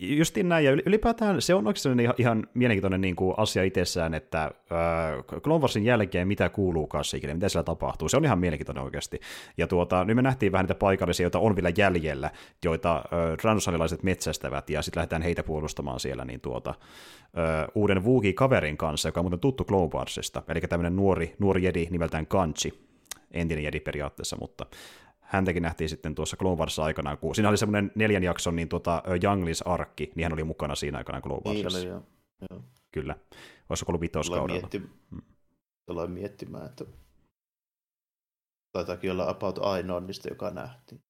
[0.00, 4.44] Justiin näin, ja ylipäätään se on oikeastaan ihan, ihan mielenkiintoinen niin kuin asia itsessään, että
[4.44, 9.20] äh, Clone Warsin jälkeen mitä kuuluu Kassikille, mitä siellä tapahtuu, se on ihan mielenkiintoinen oikeasti.
[9.56, 12.30] Ja tuota, nyt me nähtiin vähän niitä paikallisia, joita on vielä jäljellä,
[12.64, 19.08] joita äh, metsästävät, ja sitten lähdetään heitä puolustamaan siellä niin tuota, äh, uuden Wookie-kaverin kanssa,
[19.08, 22.88] joka on muuten tuttu Clone Warsista, eli tämmöinen nuori, nuori jedi nimeltään Kanchi,
[23.30, 24.66] entinen jedi periaatteessa, mutta
[25.28, 29.02] häntäkin nähtiin sitten tuossa Clone Wars aikana, kun siinä oli semmoinen neljän jakson niin tuota,
[29.24, 31.78] Younglis arkki, niin hän oli mukana siinä aikana Clone Warsissa.
[31.78, 32.02] Niin oli, joo.
[32.50, 32.62] joo.
[32.92, 33.16] Kyllä.
[33.68, 34.60] Olisiko ollut vitoskaudella?
[34.60, 34.82] Mietti...
[35.10, 35.22] Hmm.
[35.90, 36.84] Aloin miettimään, että
[38.72, 41.00] taitaakin olla about ainoa niistä, joka nähtiin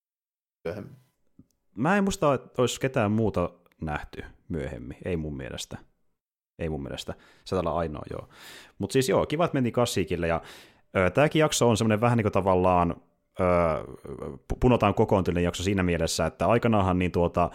[0.64, 0.96] myöhemmin.
[1.74, 3.50] Mä en muista, että olisi ketään muuta
[3.80, 5.78] nähty myöhemmin, ei mun mielestä.
[6.58, 7.14] Ei mun mielestä.
[7.44, 8.28] Se täällä ainoa, joo.
[8.78, 10.42] Mutta siis joo, kiva, että mentiin Kassiikille, ja
[11.14, 13.02] tämäkin jakso on semmoinen vähän niin kuin tavallaan
[14.60, 17.50] punotaan kokoontuneinen jakso siinä mielessä, että aikanaanhan niin tuota,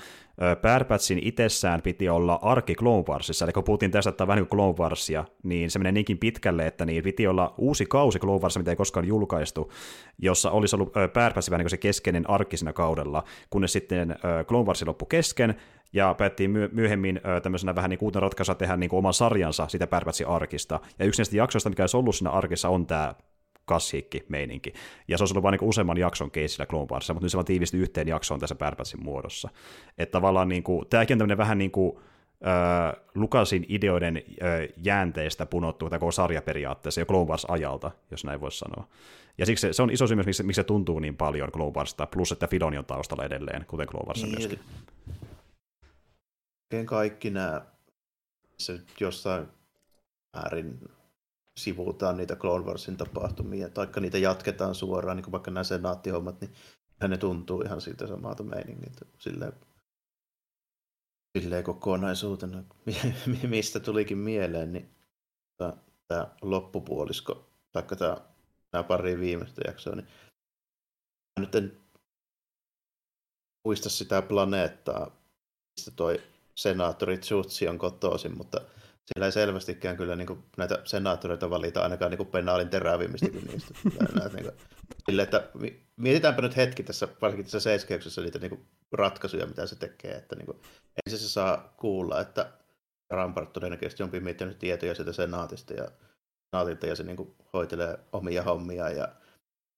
[0.87, 4.57] Batchin itsessään piti olla arki Clone Warsissa, eli kun puhuttiin tästä, että vähän niin kuin
[4.57, 8.59] Clone Warsia, niin se menee niinkin pitkälle, että niin piti olla uusi kausi Clone Warsia,
[8.59, 9.71] mitä ei koskaan julkaistu,
[10.19, 14.15] jossa olisi ollut Batch vähän niin kuin se keskeinen arkki siinä kaudella, kunnes sitten
[14.47, 15.55] Clone Warsi loppui kesken,
[15.93, 19.87] ja päättiin my- myöhemmin tämmöisenä vähän niin uutena ratkaisua tehdä niin kuin oman sarjansa sitä
[19.87, 23.13] Batchin arkista, ja yksi näistä jaksoista, mikä olisi ollut siinä arkissa, on tämä
[23.67, 24.73] klassiikki meininki.
[25.07, 27.45] Ja se olisi ollut vain niin useamman jakson keisillä Clone Warsissa, mutta nyt se vaan
[27.45, 29.49] tiivisti yhteen jaksoon tässä Bad Batchin muodossa.
[29.97, 31.97] Että tavallaan niin kuin, tämäkin on tämmöinen vähän niin kuin,
[32.47, 34.23] äh, Lukasin ideoiden äh,
[34.83, 38.87] jäänteistä punottu koko sarja periaatteessa jo Clone Wars-ajalta, jos näin voisi sanoa.
[39.37, 41.73] Ja siksi se, se on iso syy myös, miksi, miksi se tuntuu niin paljon Clone
[41.75, 44.59] Warsista, plus että Filoni on taustalla edelleen, kuten Clone Wars niin, myöskin.
[46.85, 47.61] Kaikki nämä
[48.57, 49.47] se jossain
[50.33, 50.79] määrin
[51.57, 56.53] sivuutaan niitä Clone Warsin tapahtumia, taikka niitä jatketaan suoraan, niin kuin vaikka nämä senaattihommat, niin
[57.07, 59.05] ne tuntuu ihan siltä samalta meiningiltä.
[59.17, 59.53] Silleen,
[61.37, 62.63] silleen kokonaisuutena,
[63.47, 64.89] mistä tulikin mieleen, niin
[66.07, 68.17] tämä loppupuolisko, taikka tämä,
[68.71, 70.07] nämä pari viimeistä jaksoa, niin
[71.39, 71.77] nyt en
[73.65, 75.11] muista sitä planeettaa,
[75.77, 76.21] mistä toi
[76.55, 78.61] senaattori Tsutsi on kotoisin, mutta
[79.05, 83.73] sillä ei selvästikään kyllä niin kuin, näitä senaattoreita valita ainakaan niin kuin penaalin terävimmistäkin niistä.
[84.19, 84.55] näitä, niin kuin,
[85.05, 85.49] sille, että
[85.95, 90.11] mietitäänpä nyt hetki tässä, varsinkin tässä seiskeyksessä niitä niin kuin, ratkaisuja, mitä se tekee.
[90.11, 90.61] Että, niin kuin,
[91.05, 92.51] ensin se saa kuulla, että
[93.09, 95.87] Rampart todennäköisesti on miettinyt tietoja sieltä senaatista ja
[96.49, 99.07] senaatilta ja se niin kuin, hoitelee omia hommia ja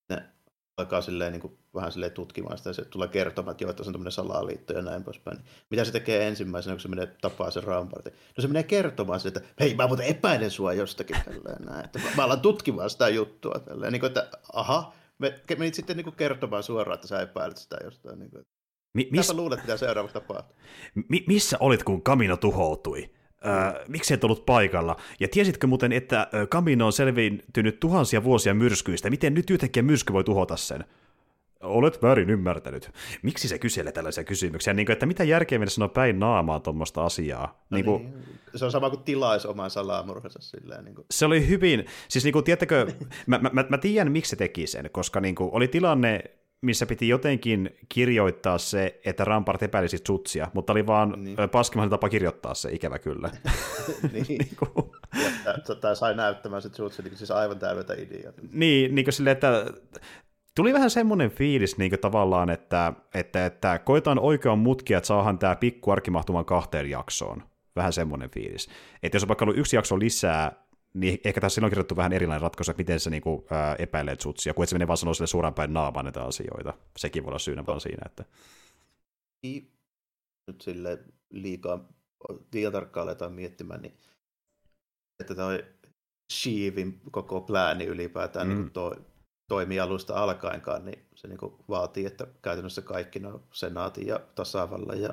[0.09, 0.29] ne
[0.77, 3.83] alkaa silleen, niin kuin, vähän silleen tutkimaan sitä, ja se tulee kertomaan, että joo, että
[3.83, 5.37] se on tämmöinen salaliitto ja näin poispäin.
[5.69, 8.13] Mitä se tekee ensimmäisenä, kun se menee tapaa sen Rampartin?
[8.37, 11.99] No se menee kertomaan sitä, että hei, mä muuten epäilen sua jostakin tälleen näin, että
[11.99, 16.03] mä, mä alan tutkimaan sitä juttua tälleen, niin kuin, että aha, me, menit sitten niin
[16.03, 18.19] kuin kertomaan suoraan, että sä epäilet sitä jostain.
[18.19, 18.45] Niin kuin,
[18.93, 19.33] Mi- miss...
[19.33, 20.57] luulet, mitä seuraavaksi tapahtuu?
[21.09, 23.09] Mi- missä olit, kun Kamino tuhoutui?
[23.45, 24.95] Äh, miksi et ollut paikalla?
[25.19, 29.09] Ja tiesitkö muuten, että Kamino on selvintynyt tuhansia vuosia myrskyistä?
[29.09, 30.85] Miten nyt yhtäkkiä myrsky voi tuhota sen?
[31.61, 32.91] Olet väärin ymmärtänyt.
[33.21, 34.73] Miksi se kyselee tällaisia kysymyksiä?
[34.73, 37.65] Niin kuin, että mitä järkeä mennä sanoa päin naamaa tuommoista asiaa?
[37.69, 38.23] No niin kuin, niin.
[38.55, 40.39] Se on sama kuin tilais oman salamurhansa.
[40.41, 41.05] Silleen, niin kuin.
[41.11, 42.87] Se oli hyvin, siis niin kuin, tiedättekö,
[43.27, 46.23] mä, mä, mä, tiedän miksi se teki sen, koska niin kuin, oli tilanne,
[46.61, 51.37] missä piti jotenkin kirjoittaa se, että Rampart epäilisi Tsutsia, mutta oli vaan niin.
[51.51, 53.29] paskimainen tapa kirjoittaa se, ikävä kyllä.
[54.13, 54.25] niin.
[54.29, 54.91] niin kuin...
[55.81, 58.31] Tämä sai näyttämään se Tsutsi, niin siis aivan täydeltä idea.
[58.51, 59.65] Niin, niin kuin silleen, että
[60.55, 65.39] tuli vähän semmoinen fiilis niin kuin tavallaan, että, että, että koetaan oikean mutkia, että saahan
[65.39, 67.43] tämä pikku arki mahtumaan kahteen jaksoon.
[67.75, 68.69] Vähän semmoinen fiilis.
[69.03, 72.41] Että jos on vaikka ollut yksi jakso lisää, niin ehkä tässä on kirjoittu vähän erilainen
[72.41, 75.27] ratkaisu, että miten se niinku, ää, epäilee Tsutsia, kun et se menee vaan sanoa sille
[75.27, 76.73] suoraan päin naamaan näitä asioita.
[76.97, 78.25] Sekin voi olla syynä vaan siinä, että...
[80.47, 81.87] Nyt sille liikaa,
[82.53, 83.93] liian tarkkaan aletaan miettimään, niin
[85.19, 85.65] että toi
[86.33, 88.53] Sheevin koko plääni ylipäätään mm.
[88.53, 88.95] niin toi,
[89.47, 95.09] toimii alusta alkaenkaan, niin se niin vaatii, että käytännössä kaikki no senaatin ja tasavalla ja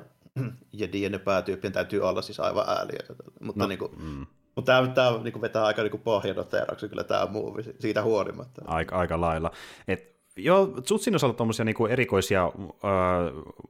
[0.73, 2.99] Jedien ja päätyyppien täytyy olla siis aivan ääliä.
[3.39, 4.25] Mutta no, niin kuin, mm.
[4.55, 8.61] Mutta tämä, tämä niin vetää aika niin pohjanoteeraksi kyllä tämä muuvi siitä huolimatta.
[8.65, 9.51] Aika, aika lailla.
[9.87, 12.51] Et, joo, Tsutsin osalta tuommoisia niin erikoisia äh,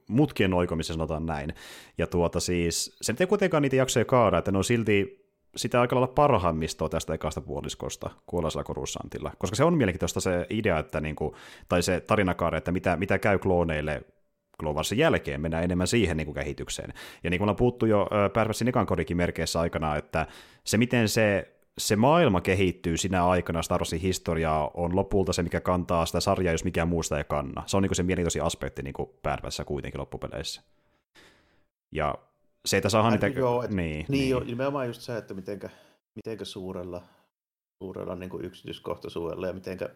[0.08, 1.54] mutkien oikomisia sanotaan näin.
[1.98, 5.23] Ja tuota siis, se ei kuitenkaan niitä jaksoja kaada, että ne on silti
[5.56, 9.32] sitä aika lailla parhaimmistoa tästä ekasta puoliskosta kuolaisella korussantilla.
[9.38, 11.36] Koska se on mielenkiintoista se idea, että niinku,
[11.68, 14.02] tai se tarinakaari, että mitä, mitä käy klooneille
[14.58, 16.92] Glovarsin jälkeen, mennään enemmän siihen niin kuin kehitykseen.
[17.24, 20.26] Ja niin kuin ollaan puhuttu jo Pärväsin ekan kodikin merkeissä aikana, että
[20.64, 25.60] se miten se, se maailma kehittyy sinä aikana Star Warsin historiaa on lopulta se, mikä
[25.60, 27.62] kantaa sitä sarjaa, jos mikään muusta ei kanna.
[27.66, 29.10] Se on niin kuin se mielenkiintoisin aspekti niin kuin
[29.66, 30.62] kuitenkin loppupeleissä.
[31.92, 32.14] Ja
[32.66, 33.26] se, että saadaan niitä...
[33.26, 34.30] Joo, et, niin, niin, niin.
[34.30, 35.70] Jo, nimenomaan just se, että mitenkä,
[36.14, 37.02] mitenkä suurella,
[37.82, 39.88] suurella niin kuin yksityiskohtaisuudella ja mitenkä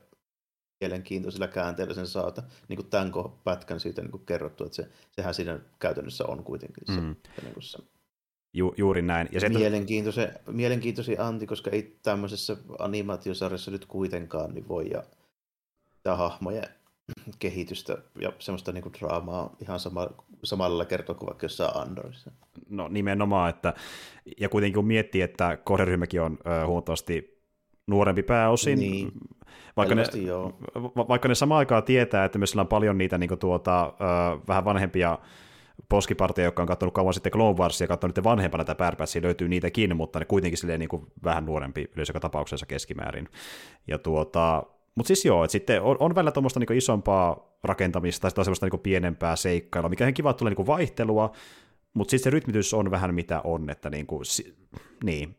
[0.81, 3.13] mielenkiintoisilla käänteillä sen saata, niin kuin tämän
[3.45, 7.17] pätkän siitä niin kuin kerrottu, että se, sehän siinä käytännössä on kuitenkin se, mm.
[7.43, 7.79] niin kuin se
[8.55, 9.29] Ju, juuri näin.
[9.33, 15.03] Ja se, mielenkiintoisen, mielenkiintoisin anti, koska ei tämmöisessä animaatiosarjassa nyt kuitenkaan niin voi ja
[16.17, 16.63] hahmoja
[17.39, 20.07] kehitystä ja semmoista niinku draamaa ihan sama,
[20.45, 22.31] samalla kertoa kuin vaikka jossain Andorissa.
[22.71, 23.75] No nimenomaan, että,
[24.41, 27.43] ja kuitenkin kun miettii, että kohderyhmäkin on ö, huomattavasti
[27.87, 29.13] nuorempi pääosin, Niin.
[29.77, 30.59] vaikka, ne, joo.
[30.75, 33.93] va- vaikka ne samaan aikaan tietää, että myös on paljon niitä niin kuin tuota, ö,
[34.49, 35.19] vähän vanhempia
[35.89, 39.49] poskiparteja, jotka on katsonut kauan sitten Clone Warsia ja katsonut niiden vanhempana tätä Batchia, löytyy
[39.49, 43.29] niitäkin, mutta ne kuitenkin silleen niin kuin vähän nuorempi yleensä joka tapauksessa keskimäärin.
[43.87, 44.63] Ja tuota,
[44.99, 48.81] mutta siis joo, että sitten on, on välillä tuommoista niin isompaa rakentamista tai semmoista niin
[48.81, 51.33] pienempää seikkailua, mikä on kiva, että tulee niin vaihtelua,
[51.95, 54.57] mutta sitten se rytmitys on vähän mitä on, että niin kuin, si-
[55.05, 55.37] niin.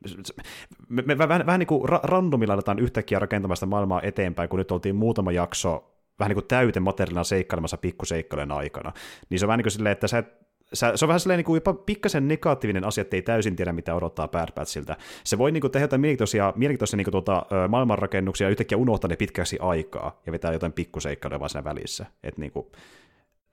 [0.89, 4.59] Me, me vähän, vähän niin kuin ra- randomilla aletaan yhtäkkiä rakentamaan sitä maailmaa eteenpäin, kun
[4.59, 8.91] nyt oltiin muutama jakso vähän niin kuin täytemateriaalina seikkailemassa pikkuseikkojen aikana.
[9.29, 10.38] Niin se on vähän niin kuin silleen, että sä et
[10.73, 13.95] Sä, se on vähän niin kuin jopa pikkasen negatiivinen asia, että ei täysin tiedä, mitä
[13.95, 14.95] odottaa Bad Batchilta.
[15.23, 19.07] Se voi niin kuin, tehdä jotain mielenkiintoisia, mielenkiintoisia niin kuin, tuota, maailmanrakennuksia ja yhtäkkiä unohtaa
[19.07, 22.05] ne pitkäksi aikaa ja vetää jotain pikkuseikkailuja vaan siinä välissä.
[22.23, 22.67] Et, niin kuin,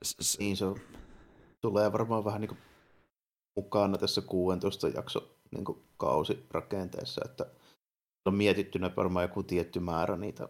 [0.03, 0.75] s- Niin se on,
[1.61, 2.59] tulee varmaan vähän niin kuin
[3.55, 7.45] mukana tässä 16 jakso niin kuin kausirakenteessa, että
[8.25, 10.49] on mietittynä varmaan joku tietty määrä niitä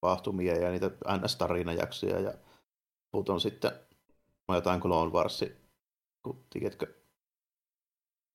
[0.00, 2.34] tapahtumia ja niitä NS-tarinajaksoja ja
[3.12, 3.70] muut on sitten
[4.56, 5.56] jotain Clone Warsi,
[6.22, 6.94] kun tiedätkö,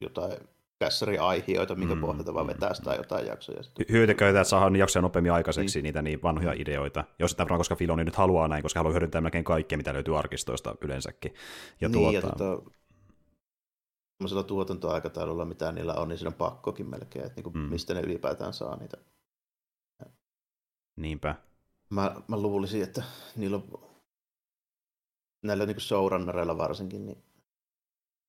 [0.02, 0.38] jotain
[0.80, 3.62] kässäriaihioita, minkä Mm, mm, pohjalta vaan mm, vetää sitä jotain jaksoja.
[3.92, 7.04] Hyötyköitä, että saadaan jaksoja nopeammin aikaiseksi, niitä niin vanhoja ideoita.
[7.20, 10.20] Jos sitä varmaan, koska Filoni nyt haluaa näin, koska haluaa hyödyntää melkein kaikkea, mitä löytyy
[10.20, 11.34] arkistoista yleensäkin.
[11.82, 12.72] Ja niin, ja tuota, tota,
[14.18, 17.62] semmoisella tuotantoaikataululla, mitä niillä on, niin siinä on pakkokin melkein, että niin kuin, Mm.
[17.62, 17.70] mm.
[17.70, 18.98] mistä ne ylipäätään saa niitä.
[20.96, 21.36] niinpä.
[21.90, 23.04] Mä, mä luulisin, että
[23.36, 23.85] niillä on,
[25.48, 27.24] näillä niin showrunnereilla varsinkin, niin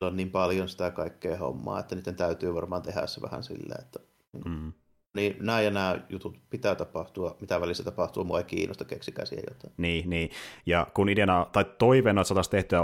[0.00, 4.00] on niin paljon sitä kaikkea hommaa, että niiden täytyy varmaan tehdä se vähän silleen, että
[4.44, 4.72] Mm.
[5.14, 9.44] niin nämä ja nämä jutut pitää tapahtua, mitä välissä tapahtuu, mua ei kiinnosta, keksikää siihen
[9.48, 9.74] jotain.
[9.76, 10.30] Niin, niin.
[10.66, 12.80] Ja kun ideana, tai toiveena, että saataisiin tehtyä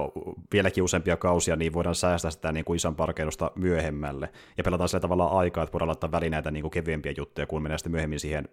[0.52, 4.32] vieläkin useampia kausia, niin voidaan säästää sitä niin kuin isompaa rakennusta myöhemmälle.
[4.56, 7.62] Ja pelataan sillä tavalla aikaa, että voidaan laittaa väliin näitä niin kuin kevyempiä juttuja, kun
[7.62, 8.48] mennään sitten myöhemmin siihen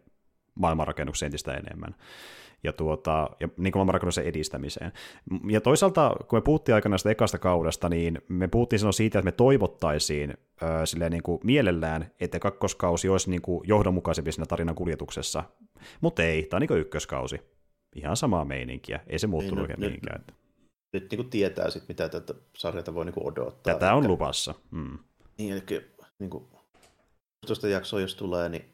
[0.55, 1.95] maailmanrakennukseen entistä enemmän.
[2.63, 4.91] Ja, tuota, ja niin kuin maailmanrakennuksen edistämiseen.
[5.49, 9.25] Ja toisaalta, kun me puhuttiin aikana sitä ekasta kaudesta, niin me puhuttiin silloin siitä, että
[9.25, 14.75] me toivottaisiin ö, silleen niin kuin mielellään, että kakkoskausi olisi niin kuin johdonmukaisempi siinä tarinan
[14.75, 15.43] kuljetuksessa.
[16.01, 17.41] Mutta ei, tämä on niin kuin ykköskausi.
[17.95, 18.99] Ihan samaa meininkiä.
[19.07, 20.19] Ei se muuttunut Niin, oikein no, mihinkään.
[20.21, 20.33] että
[20.93, 23.73] Nyt niin kuin tietää sit, mitä tätä sarjata voi niin kuin odottaa.
[23.73, 24.53] Tätä on Ehkä- luvassa.
[24.71, 24.97] Mm.
[25.37, 25.61] Niin, eli
[26.19, 26.43] niin kuin,
[27.41, 28.65] 16 jaksoa jos tulee, niin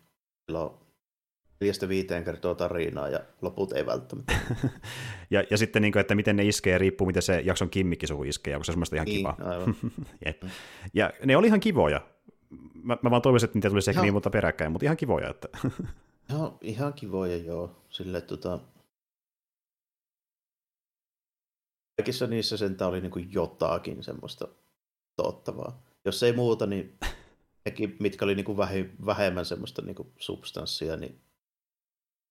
[1.60, 4.34] neljästä viiteen kertoo tarinaa ja loput ei välttämättä.
[5.30, 8.52] Ja, ja sitten, niin kuin, että miten ne iskee, riippuu miten se jakson kimmikkisuhu iskee,
[8.52, 9.38] ja onko se semmoista ihan niin, kiva.
[10.26, 10.44] Jep.
[10.94, 12.02] Ja ne oli ihan kivoja.
[12.84, 15.30] Mä, mä vaan toivoisin, että niitä tulisi ehkä niin monta peräkkäin, mutta ihan kivoja.
[15.30, 15.48] Että...
[16.30, 17.84] Ihan, ihan kivoja joo.
[17.90, 18.60] Sille, tota...
[21.98, 24.48] Kaikissa niissä sentään oli niin jotakin semmoista
[25.16, 25.84] tottavaa.
[26.06, 26.98] Jos ei muuta, niin
[27.66, 28.58] nekin, mitkä oli niin kuin
[29.06, 31.22] vähemmän semmoista niin kuin substanssia, niin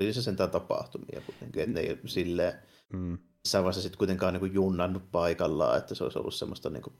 [0.01, 1.63] oli se sentään tapahtumia kuitenkin.
[1.63, 2.53] Että ne ei silleen,
[2.93, 3.19] mm.
[3.45, 6.95] missään vaiheessa sitten kuitenkaan niin junnannut paikallaan, että se olisi ollut semmoista niin kuin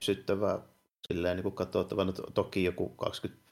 [0.00, 0.58] syttävää
[1.08, 2.04] silleen niin katsottavaa.
[2.04, 3.48] No, to- toki joku 20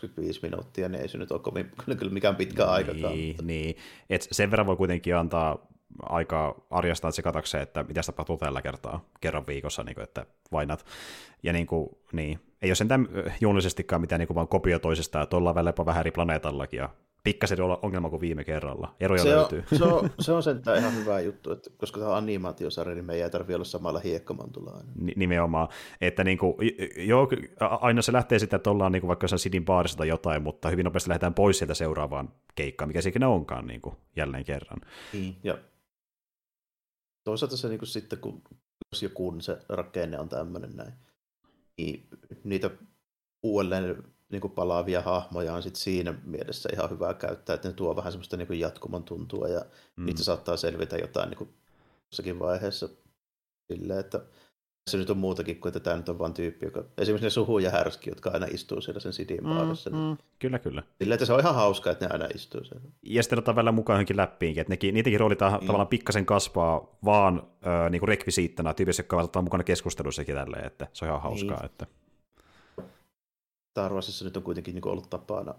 [0.00, 3.14] 25 minuuttia, niin ei se nyt ole kovin, kyllä, kyllä mikään pitkä aikakaan.
[3.14, 3.76] Niin, mutta- niin.
[4.10, 5.66] Et sen verran voi kuitenkin antaa
[6.02, 10.86] aikaa arjastaa sekatakseen, että mitä tapahtuu tällä kertaa kerran viikossa, niin kuin, että vainat.
[11.42, 12.40] Ja niin kuin, niin.
[12.62, 13.08] ei ole sentään
[13.40, 16.88] juonellisestikaan mitään niin kuin vaan kopio toisestaan, että ollaan välillä jopa vähän eri planeetallakin, ja
[17.24, 18.94] pikkasen olla ongelma kuin viime kerralla.
[19.00, 19.64] Eroja Se on, löytyy.
[19.78, 23.24] se, on, se on sentään ihan hyvä juttu, että koska tämä on animaatiosarja, niin meidän
[23.24, 24.92] ei tarvitse olla samalla hiekkamantulla aina.
[24.94, 25.68] Ni- nimenomaan,
[26.00, 26.54] että niin kuin,
[26.96, 27.28] joo,
[27.60, 30.70] aina se lähtee sitten, että ollaan niin kuin vaikka jossain Sidin baarissa tai jotain, mutta
[30.70, 34.78] hyvin nopeasti lähdetään pois sieltä seuraavaan keikkaan, mikä se ikinä onkaan niin kuin, jälleen kerran.
[35.12, 35.36] Niin.
[35.44, 35.58] Ja
[37.24, 38.42] toisaalta se niin kuin sitten, kun,
[38.92, 40.92] jos ja kun se rakenne on tämmöinen näin,
[41.78, 42.08] niin
[42.44, 42.70] niitä
[43.42, 47.96] uudelleen niin kuin palaavia hahmoja on sit siinä mielessä ihan hyvä käyttää, että ne tuo
[47.96, 49.64] vähän semmoista niin kuin jatkumon tuntua ja
[49.96, 50.06] mm.
[50.06, 51.50] niitä saattaa selvitä jotain niin kuin
[52.10, 52.88] jossakin vaiheessa
[53.72, 54.20] silleen, että
[54.90, 57.58] se nyt on muutakin kuin, että tämä nyt on vain tyyppi, joka esimerkiksi ne suhu
[57.58, 59.90] ja härski, jotka aina istuu siellä sen sidin baarissa.
[59.90, 60.02] Mm, mm.
[60.02, 60.82] Niin, Kyllä, kyllä.
[60.98, 62.88] silleen, että se on ihan hauskaa, että ne aina istuu siellä.
[63.02, 65.66] Ja sitten otetaan välillä mukaan johonkin läppiinkin, että nekin, niitäkin roolitaan mm.
[65.66, 67.42] tavallaan pikkasen kasvaa vaan
[67.86, 71.56] ö, niin kuin rekvisiittana tyypissä, jotka ovat mukana keskustelussakin tälleen, että se on ihan hauskaa.
[71.56, 71.66] Niin.
[71.66, 71.86] Että...
[73.72, 75.54] Star Warsissa nyt on kuitenkin niin ollut tapana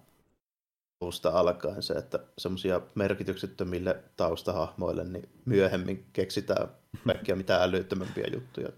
[1.02, 6.68] alusta alkaen se, että semmoisia merkityksettömille taustahahmoille niin myöhemmin keksitään
[7.06, 8.70] kaikkia mitään älyttömämpiä juttuja.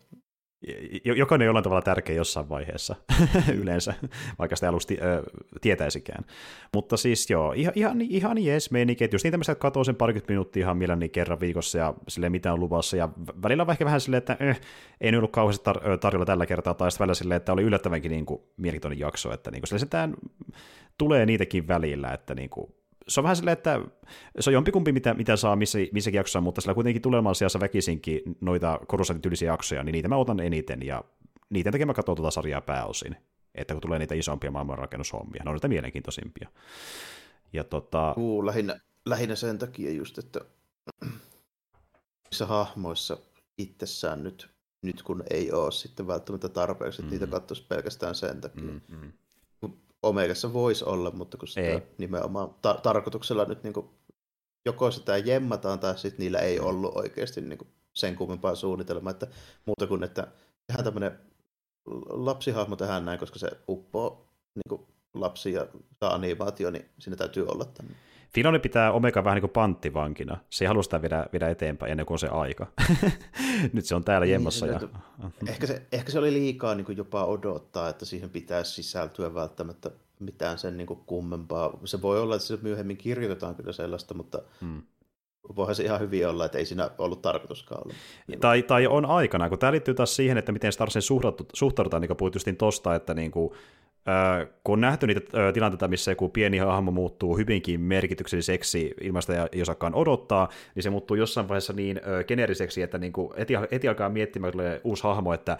[1.03, 2.95] Jokainen jollain tavalla tärkeä jossain vaiheessa
[3.61, 3.93] yleensä,
[4.39, 5.23] vaikka sitä alusti ö,
[5.61, 6.25] tietäisikään.
[6.73, 10.31] Mutta siis joo, ihan, ihan, ihan jees meininki, että just niin tämmöistä katoo sen parikymmentä
[10.31, 13.09] minuuttia ihan mielelläni kerran viikossa ja silleen mitä on luvassa, ja
[13.43, 14.61] välillä on ehkä vähän silleen, että eh,
[15.01, 18.11] ei nyt ollut kauheasti tar- tarjolla tällä kertaa, tai sitten välillä silleen, että oli yllättävänkin
[18.11, 20.09] niin kuin, mielenkiintoinen jakso, että niin kuin, sille
[20.97, 22.75] tulee niitäkin välillä, että niin kuin,
[23.07, 23.81] se on vähän silleen, että
[24.39, 28.21] se on jompikumpi, mitä, mitä saa missä, missäkin jaksossa, mutta sillä kuitenkin tulemaan sijassa väkisinkin
[28.41, 31.03] noita korosatityylisiä jaksoja, niin niitä mä otan eniten, ja
[31.49, 33.15] niiden takia mä katson tuota sarjaa pääosin,
[33.55, 36.49] että kun tulee niitä isompia maailmanrakennushommia, ne on niitä mielenkiintoisimpia.
[37.53, 38.13] Ja tota...
[38.17, 40.41] Uu, lähinnä, lähinnä sen takia just, että
[42.29, 43.17] missä hahmoissa
[43.57, 44.49] itsessään nyt,
[44.81, 47.19] nyt kun ei ole sitten välttämättä tarpeeksi, että mm.
[47.19, 48.63] niitä katsoisi pelkästään sen takia.
[48.63, 49.11] Mm, mm.
[50.05, 51.81] Omegassa voisi olla, mutta kun sitä ei.
[51.97, 53.89] nimenomaan ta- tarkoituksella nyt niin kuin,
[54.65, 59.27] joko sitä jemmataan tai sitten niillä ei ollut oikeasti niin kuin, sen kummempaa suunnitelmaa, että
[59.65, 60.27] muuta kuin, että
[60.67, 61.19] tehdään tämmöinen
[62.09, 65.67] lapsihahmo tähän näin, koska se uppoo niin kuin, lapsi ja
[66.01, 68.01] animaatio, niin siinä täytyy olla tämmöinen.
[68.35, 70.37] Filoni pitää Omega vähän niin kuin panttivankina.
[70.49, 72.67] Se ei halua sitä viedä, viedä eteenpäin ennen kuin on se aika.
[73.73, 74.67] Nyt se on täällä niin, jemmassa.
[74.67, 74.79] Ja...
[75.47, 79.91] ehkä, se, ehkä se oli liikaa niin kuin jopa odottaa, että siihen pitäisi sisältyä välttämättä
[80.19, 81.79] mitään sen niin kuin kummempaa.
[81.85, 84.81] Se voi olla, että se myöhemmin kirjoitetaan kyllä sellaista, mutta hmm.
[85.55, 87.95] voihan se ihan hyvin olla, että ei siinä ollut tarkoituskaan olla.
[88.39, 91.01] Tai, tai on aikana, kun tämä liittyy taas siihen, että miten Starsen
[91.53, 93.51] suhtaudutaan, niin kuin puhuit justiin tosta, että niin kuin,
[94.63, 95.21] kun on nähty niitä
[95.53, 100.89] tilanteita, missä joku pieni hahmo muuttuu hyvinkin merkitykselliseksi ilmasta ja ei osakaan odottaa, niin se
[100.89, 105.03] muuttuu jossain vaiheessa niin geneeriseksi, että niin kuin heti, heti alkaa miettimään, kun tulee uusi
[105.03, 105.57] hahmo, että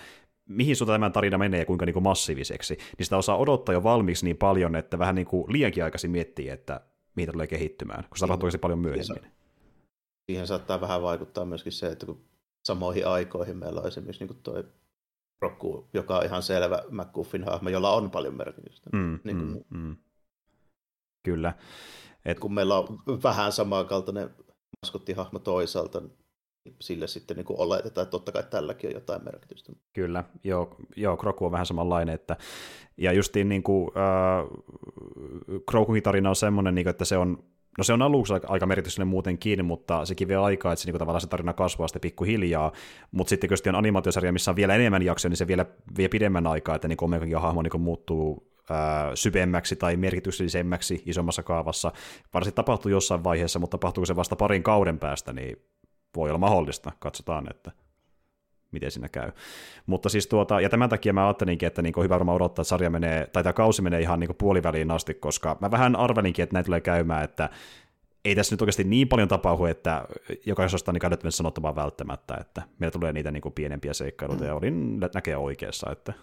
[0.49, 3.83] mihin suuntaan tämä tarina menee ja kuinka niin kuin massiiviseksi, niin sitä osaa odottaa jo
[3.83, 6.81] valmiiksi niin paljon, että vähän niin kuin liiankin aikaisin miettii, että
[7.15, 9.05] mihin tulee kehittymään, kun se tapahtuu paljon myöhemmin.
[9.05, 9.31] Siihen,
[10.25, 12.21] siihen saattaa vähän vaikuttaa myöskin se, että kun
[12.65, 14.63] samoihin aikoihin meillä on esimerkiksi niin kuin toi
[15.41, 18.89] Rokku, joka on ihan selvä McGuffin hahmo, jolla on paljon merkitystä.
[18.93, 19.97] Mm, niin kuin, mm, mm.
[21.23, 21.53] Kyllä.
[22.25, 22.39] Et...
[22.39, 24.29] Kun meillä on vähän samankaltainen
[24.81, 29.73] maskottihahmo toisaalta, niin sille sitten niin kuin oletetaan, että totta kai tälläkin on jotain merkitystä.
[29.93, 32.37] Kyllä, joo, joo Kroku on vähän samanlainen, että,
[32.97, 34.45] ja justiin niin kuin, äh,
[35.69, 37.43] Krokukin tarina on semmoinen, niin kuin, että se on
[37.77, 41.21] No se on aluksi aika merkityksellinen muutenkin, mutta sekin vie aikaa, että se, niin tavallaan
[41.21, 42.71] se tarina kasvaa sitten pikkuhiljaa,
[43.11, 45.65] mutta sitten kun on animaatiosarja, missä on vielä enemmän jaksoja, niin se vielä
[45.97, 48.51] vie pidemmän aikaa, että niin Omegakin hahmo niin muuttuu
[49.13, 51.91] syvemmäksi tai merkityksellisemmäksi isommassa kaavassa.
[52.33, 55.57] Varsin tapahtuu jossain vaiheessa, mutta tapahtuuko se vasta parin kauden päästä, niin
[56.15, 57.71] voi olla mahdollista, katsotaan, että
[58.75, 59.31] miten siinä käy.
[59.85, 62.69] Mutta siis tuota, ja tämän takia mä ajattelinkin, että niin on hyvä varmaan odottaa, että
[62.69, 66.53] sarja menee, tai tämä kausi menee ihan niin puoliväliin asti, koska mä vähän arvelinkin, että
[66.53, 67.49] näin tulee käymään, että
[68.25, 70.05] ei tässä nyt oikeasti niin paljon tapahdu, että
[70.45, 74.45] jokaisesta niin kannattaa sanottavaa välttämättä, että meillä tulee niitä niin kuin pienempiä seikkailuja, mm.
[74.45, 75.91] ja olin näkee oikeassa.
[75.91, 76.13] Että...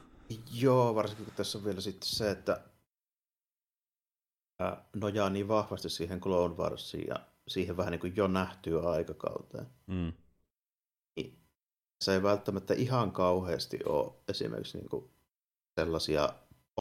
[0.52, 2.60] Joo, varsinkin kun tässä on vielä sitten se, että
[4.96, 7.16] nojaa niin vahvasti siihen Clone Warsiin ja
[7.48, 9.66] siihen vähän niin kuin jo nähtyä aikakauteen.
[9.86, 10.12] Mm
[12.02, 15.10] se ei välttämättä ihan kauheasti ole esimerkiksi niin kuin
[15.80, 16.28] sellaisia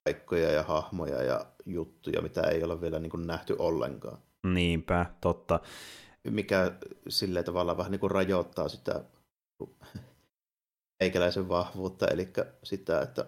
[0.04, 4.18] paikkoja ja hahmoja ja juttuja, mitä ei ole vielä niin kuin nähty ollenkaan.
[4.44, 5.60] Niinpä, totta.
[6.30, 6.72] Mikä
[7.10, 9.04] sillä tavalla vähän niin kuin rajoittaa sitä
[11.04, 12.30] eikäläisen vahvuutta, eli
[12.64, 13.26] sitä, että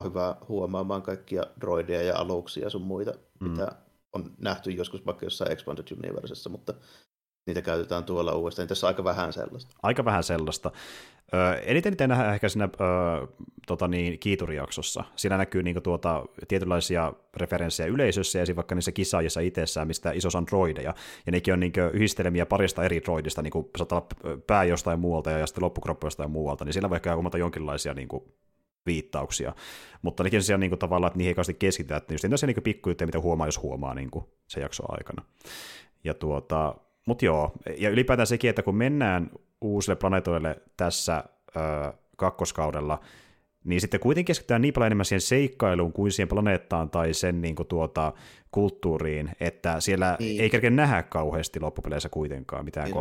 [0.00, 3.50] on hyvä huomaamaan kaikkia droideja ja aluksia ja sun muita, mm.
[3.50, 3.72] mitä
[4.12, 6.74] on nähty joskus vaikka jossain Expanded Universessa, mutta
[7.46, 8.68] niitä käytetään tuolla uudestaan.
[8.68, 9.76] Tässä on aika vähän sellaista.
[9.82, 10.70] Aika vähän sellaista.
[11.34, 13.26] Ö, eniten niitä nähdään ehkä siinä ö,
[13.66, 15.04] tota niin, kiiturijaksossa.
[15.16, 20.46] Siinä näkyy niin tuota, tietynlaisia referenssejä yleisössä ja vaikka niissä kisaajissa itsessään, mistä iso on
[20.46, 20.94] droideja.
[21.26, 24.06] Ja nekin on niin yhdistelemiä parista eri droidista, niin kuin olla
[24.46, 28.08] pää jostain muualta ja sitten loppukroppa jostain muualta, niin sillä voi ehkä huomata jonkinlaisia niin
[28.08, 28.24] kuin,
[28.86, 29.54] viittauksia.
[30.02, 32.62] Mutta nekin siellä niin kuin, tavallaan, että niihin ei kauheasti keskitytä, että just niitä niin
[32.62, 35.24] pikkujuttuja, mitä huomaa, jos huomaa niin kuin, se jakso aikana.
[36.04, 36.74] Ja tuota,
[37.06, 41.24] mutta joo, ja ylipäätään sekin, että kun mennään uusille planeetoille tässä
[41.56, 43.00] ö, kakkoskaudella,
[43.64, 47.54] niin sitten kuitenkin keskitytään niin paljon enemmän siihen seikkailuun kuin siihen planeettaan tai sen niin
[47.54, 48.12] kuin, tuota,
[48.50, 50.40] kulttuuriin, että siellä niin.
[50.40, 52.94] ei kerkeä nähdä kauheasti loppupeleissä kuitenkaan mitään niin.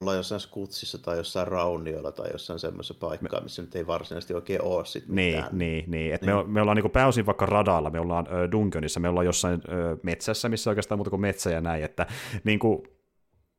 [0.00, 4.62] Ollaan jossain skutsissa tai jossain raunioilla tai jossain semmoisessa paikkaa, missä nyt ei varsinaisesti oikein
[4.62, 5.58] ole sit niin, mitään.
[5.58, 6.14] Niin, niin.
[6.14, 6.36] Et niin.
[6.36, 9.98] Me, me ollaan niinku pääosin vaikka radalla, me ollaan äh, Dungeonissa, me ollaan jossain äh,
[10.02, 12.06] metsässä, missä oikeastaan muuta kuin metsä ja näin, että
[12.44, 12.86] niinku,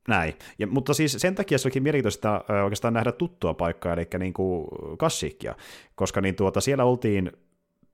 [0.07, 0.33] näin.
[0.59, 4.67] Ja, mutta siis sen takia se olikin mielenkiintoista oikeastaan nähdä tuttua paikkaa, eli niinku
[4.97, 5.55] Kassikkia,
[5.95, 7.31] koska niin tuota, siellä oltiin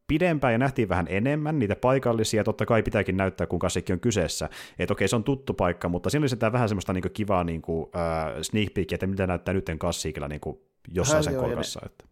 [0.07, 4.49] pidempään ja nähtiin vähän enemmän niitä paikallisia, totta kai pitääkin näyttää, kun kassikki on kyseessä.
[4.79, 7.89] Että okei, se on tuttu paikka, mutta siinä oli vähän semmoista niin kivaa niin kuin,
[7.95, 10.59] äh, sneak peekia, että mitä näyttää nyt kassikilla niin kuin
[10.93, 11.79] jossain sen kolkassa.
[11.83, 12.05] Ne, että...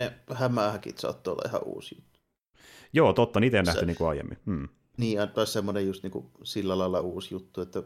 [0.00, 2.20] ne hämähäkit saattoi olla ihan uusi juttu.
[2.92, 4.38] Joo, totta, niitä ei nähty niin kuin aiemmin.
[4.46, 4.68] Hmm.
[4.96, 7.82] Niin, taas semmoinen just niin kuin sillä lailla uusi juttu, että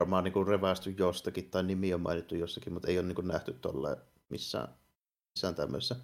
[0.00, 3.52] varmaan niin revästy jostakin tai nimi on mainittu jossakin, mutta ei ole niin kuin nähty
[3.52, 3.96] tuolla
[4.28, 4.68] missään,
[5.34, 5.96] missään tämmöisessä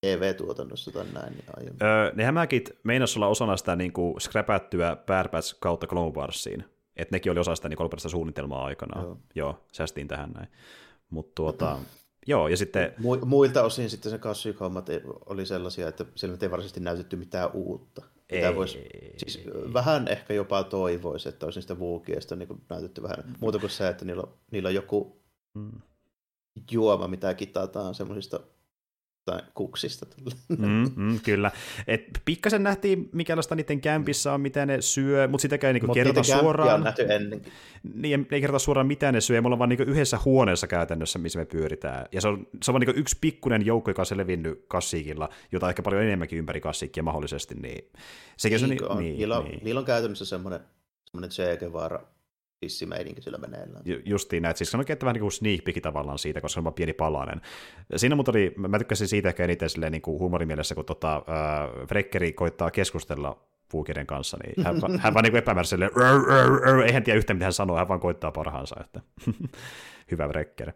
[0.00, 1.32] TV-tuotannossa tai näin.
[1.32, 1.82] Niin aiemmin.
[1.82, 6.64] öö, ne hämäkit meinas olla osana sitä niin kuin scrapättyä Bad Batch kautta Clone Warsiin.
[6.96, 9.04] Että nekin oli osa sitä niin alkuperäistä suunnitelmaa aikanaan.
[9.04, 10.48] Joo, Joo säästiin tähän näin.
[11.10, 11.78] Mutta tuota,
[12.26, 12.94] Joo, ja sitten...
[12.98, 14.86] Mu- muilta osin sitten se kassyk-hommat
[15.26, 18.02] oli sellaisia, että siellä ei varsinaisesti näytetty mitään uutta.
[18.30, 18.54] Ei.
[18.54, 18.78] Vois,
[19.16, 19.40] siis
[19.72, 24.04] vähän ehkä jopa toivoisi, että olisi niistä vuukieista niin näytetty vähän muuta kuin se, että
[24.04, 25.22] niillä on, niillä on joku
[25.54, 25.80] mm.
[26.70, 28.40] juoma, mitä kitataan semmoisista
[29.24, 30.06] tai kuksista.
[30.48, 31.50] Mm, mm, kyllä.
[31.86, 35.94] Et pikkasen nähtiin, mikälaista niiden kämpissä on, mitä ne syö, mutta sitäkään ei niinku Mut
[35.94, 36.74] kerrota suoraan.
[36.74, 37.52] on nähty ennenkin.
[37.94, 39.40] Niin, ei kerrota suoraan, mitä ne syö.
[39.40, 42.06] Me ollaan vaan niinku yhdessä huoneessa käytännössä, missä me pyöritään.
[42.12, 45.28] Ja se on, se on vaan niinku yksi pikkuinen joukko, joka on se levinnyt kassiikilla,
[45.52, 47.54] jota ehkä paljon enemmänkin ympäri kassiikkia mahdollisesti.
[47.54, 47.90] Niin,
[48.36, 48.98] sekin niin, on, niin, on.
[48.98, 49.60] Niin, niillä, on, niin.
[49.64, 50.60] niillä on käytännössä semmoinen,
[51.04, 52.11] semmoinen Che Guevara
[52.62, 53.82] tissimeininki sillä meneillään.
[53.84, 56.54] Ju- justiin näin, siis se on oikein vähän niin kuin sneak peek tavallaan siitä, koska
[56.54, 57.40] se on vaan pieni palanen.
[57.96, 61.86] Siinä mutta oli, mä tykkäsin siitä ehkä eniten silleen niin kuin huumorimielessä, kun tota, äh,
[61.88, 65.90] Frekkeri koittaa keskustella Puukiden kanssa, niin hän, hän vaan niin epämääräiselle,
[66.86, 69.00] ei hän tiedä yhtään mitä hän sanoo, hän vaan koittaa parhaansa, että
[70.10, 70.72] hyvä Frekker.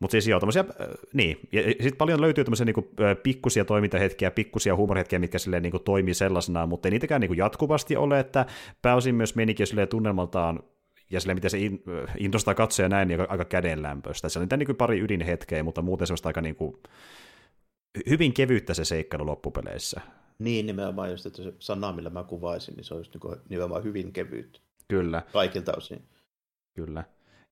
[0.00, 2.90] Mutta siis joo, tommosia, äh, niin, ja sitten paljon löytyy tämmöisiä niinku,
[3.22, 8.20] pikkusia toimintahetkiä, pikkusia huumorihetkiä, mitkä silleen niinku, toimii sellaisena, mutta ei niitäkään niinku, jatkuvasti ole,
[8.20, 8.46] että
[8.82, 10.60] pääosin myös menikin silleen tunnelmaltaan
[11.10, 11.82] ja sille, miten se in,
[12.18, 14.28] innostaa katsoja näin, niin aika kädenlämpöistä.
[14.28, 16.76] Se on niitä niin pari ydinhetkeä, mutta muuten se on aika niin kuin,
[18.10, 20.00] hyvin kevyyttä se seikkailu loppupeleissä.
[20.38, 23.84] Niin, nimenomaan just, että se sana, millä mä kuvaisin, niin se on just niin nimenomaan
[23.84, 24.62] hyvin kevyt.
[24.88, 25.22] Kyllä.
[25.32, 26.02] Kaikilta osin.
[26.74, 27.04] Kyllä.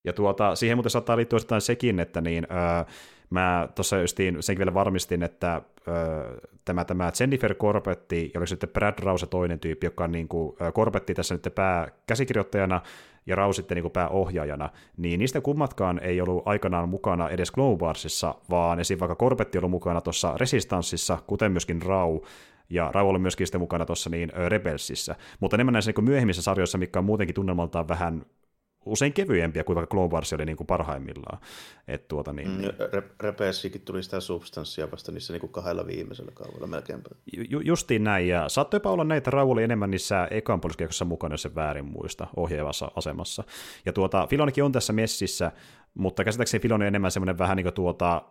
[0.05, 2.93] Ja tuota, siihen muuten saattaa liittyä sekin, että niin, öö,
[3.31, 8.69] mä tuossa justiin senkin vielä varmistin, että öö, tämä, tämä Jennifer Corbetti, ja oli sitten
[8.69, 12.81] Brad Rouse toinen tyyppi, joka on niin kuin, Corbetti tässä nyt pääkäsikirjoittajana,
[13.27, 17.79] ja Rau sitten niin kuin pääohjaajana, niin niistä kummatkaan ei ollut aikanaan mukana edes Clone
[17.79, 19.01] Warsissa, vaan esim.
[19.01, 22.21] vaikka Korpetti oli mukana tuossa Resistanssissa, kuten myöskin Rau,
[22.71, 25.16] ja Rau oli myöskin sitten mukana tuossa niin Rebelsissä.
[25.41, 28.23] Mutta enemmän näissä niin myöhemmissä sarjoissa, mikä on muutenkin tunnelmaltaan vähän
[28.87, 31.39] usein kevyempiä kuin vaikka Clone Wars oli niin kuin parhaimmillaan.
[31.89, 36.33] Et tuota, niin, mm, Re- Repeessikin tuli sitä substanssia vasta niissä niin kuin kahdella viimeisellä
[36.35, 37.09] kaudella melkeinpä.
[37.49, 40.61] Ju- justiin näin, ja saattoi jopa olla näitä Rauli enemmän niissä ekan
[41.05, 43.45] mukana, jos se väärin muista, ohjaavassa asemassa.
[43.87, 45.53] Ja tuota, Filonikin on tässä messissä,
[45.95, 48.22] mutta käsittääkseni Filoni on enemmän semmoinen vähän niin kuin tuota,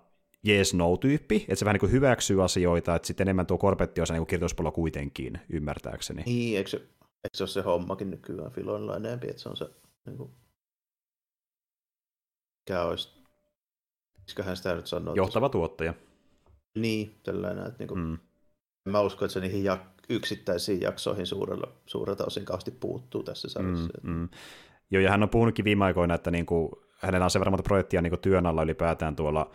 [0.48, 4.08] yes no-tyyppi, että se vähän niin kuin hyväksyy asioita, että sitten enemmän tuo korpetti on
[4.08, 6.24] se niin kirjoituspuolella kuitenkin, ymmärtääkseni.
[6.26, 9.66] Niin, eikö se, eikö se ole se hommakin nykyään Filonilla enemmän, että se on se
[10.10, 10.32] niin kuin,
[12.60, 13.10] mikä olisi,
[14.18, 15.16] miksiköhän sitä nyt sanoo.
[15.16, 15.52] Johtava että...
[15.52, 15.94] tuottaja.
[16.76, 18.18] Niin, tällainen, että niin kuin, mm.
[18.86, 23.90] mä uskon, että se niihin jak- yksittäisiin jaksoihin suurella, suurelta osin kauheasti puuttuu tässä sarjassa.
[24.04, 24.30] Mm, mm.
[24.92, 27.64] Joo, ja hän on puhunutkin viime aikoina, että niin kuin, hänellä on sen verran monta
[27.64, 29.52] projektia niin kuin työn alla ylipäätään tuolla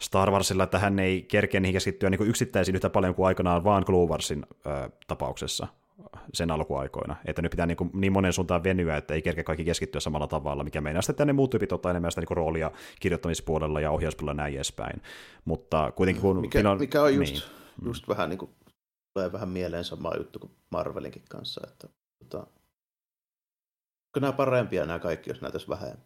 [0.00, 3.84] Star Warsilla, että hän ei kerkeä niihin keskittyä niin yksittäisiin yhtä paljon kuin aikanaan vaan
[3.84, 5.66] Clone Warsin ö, tapauksessa
[6.34, 7.16] sen alkuaikoina.
[7.24, 10.26] Että nyt pitää niin, kuin niin monen suuntaan venyä, että ei kerkeä kaikki keskittyä samalla
[10.26, 12.70] tavalla, mikä meinaa sitten, että ne muut tyypit ottaa enemmän sitä niin roolia
[13.00, 15.02] kirjoittamispuolella ja ohjauspuolella näin edespäin.
[15.44, 16.40] Mutta kuitenkin kun...
[16.40, 17.42] Mikä, on, mikä on just, niin.
[17.84, 18.50] just vähän niin kuin,
[19.14, 22.38] tulee vähän mieleen sama juttu kuin Marvelinkin kanssa, että tota,
[24.06, 26.04] onko nämä parempia nämä kaikki, jos näytäisi vähemmän?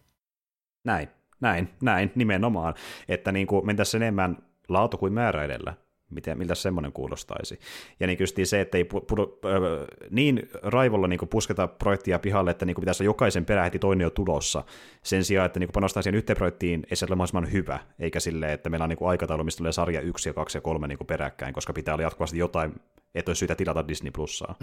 [0.85, 1.09] Näin,
[1.41, 2.75] näin, näin, nimenomaan.
[3.09, 5.75] Että niin kuin mentäisiin enemmän laatu kuin määrä edellä
[6.15, 7.59] miten, miltä semmoinen kuulostaisi.
[8.01, 12.51] Ja niin kyllä se, että ei pu, pu, äh, niin raivolla niin pusketa projektia pihalle,
[12.51, 14.65] että niin pitäisi olla jokaisen perä heti toinen jo tulossa,
[15.03, 18.53] sen sijaan, että niin panostaa siihen yhteen projektiin, ei se ole mahdollisimman hyvä, eikä sille,
[18.53, 21.55] että meillä on niin aikataulu, mistä tulee sarja yksi ja kaksi ja kolme niin peräkkäin,
[21.55, 22.75] koska pitää olla jatkuvasti jotain,
[23.15, 24.55] että olisi syytä tilata Disney Plussaa.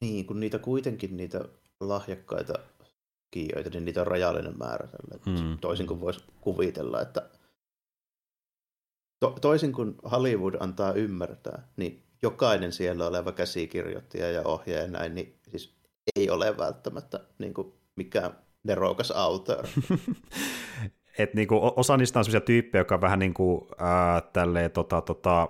[0.00, 1.44] Niin, kun niitä kuitenkin niitä
[1.80, 2.54] lahjakkaita
[3.30, 4.88] kiioita, niin niitä on rajallinen määrä.
[5.26, 5.58] Hmm.
[5.58, 7.28] Toisin kuin voisi kuvitella, että
[9.22, 15.38] to, toisin kuin Hollywood antaa ymmärtää, niin jokainen siellä oleva käsikirjoittaja ja ohjaaja näin, niin
[15.48, 15.74] siis
[16.16, 19.66] ei ole välttämättä niin kuin mikään nerokas auteur.
[21.18, 24.70] Et niin kuin, osa niistä on sellaisia tyyppejä, jotka on vähän niin kuin, ää, tälleen,
[24.70, 25.48] tota, tota,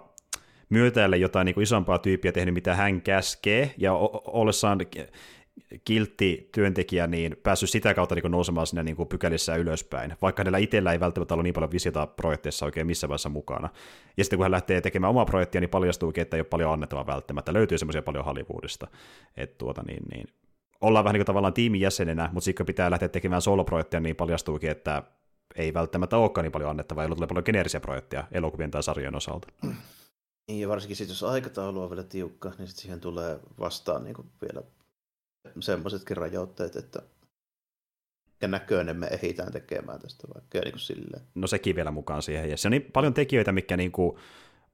[0.69, 3.95] myötäille jotain niin kuin isompaa tyyppiä tehnyt, mitä hän käskee, ja
[4.25, 4.79] ollessaan
[5.85, 10.93] kiltti työntekijä niin päässyt sitä kautta niin nousemaan sinne niin pykälissä ylöspäin, vaikka hänellä itsellä
[10.93, 13.69] ei välttämättä ollut niin paljon visiota projekteissa oikein missä vaiheessa mukana.
[14.17, 17.07] Ja sitten kun hän lähtee tekemään omaa projektia, niin paljastuukin, että ei ole paljon annettavaa
[17.07, 17.53] välttämättä.
[17.53, 18.87] Löytyy semmoisia paljon Hollywoodista.
[19.37, 20.29] Että tuota, niin, niin.
[20.81, 24.17] Ollaan vähän niin kuin tavallaan tiimin jäsenenä, mutta sitten kun pitää lähteä tekemään soloprojektia, niin
[24.17, 25.03] paljastuukin, että
[25.57, 29.49] ei välttämättä olekaan niin paljon annettavaa, jolloin tulee paljon geneerisiä projekteja elokuvien tai sarjojen osalta.
[30.49, 34.17] Niin, ja varsinkin sitten, jos aikataulu on vielä tiukka, niin sitten siihen tulee vastaan niin
[34.43, 34.63] vielä
[35.61, 37.03] semmoisetkin rajoitteet, että
[38.43, 41.23] ja näköinen me ehditään tekemään tästä vaikka niin kuin silleen.
[41.35, 42.51] No sekin vielä mukaan siihen.
[42.51, 44.17] Ja se on niin paljon tekijöitä, mikä niin kuin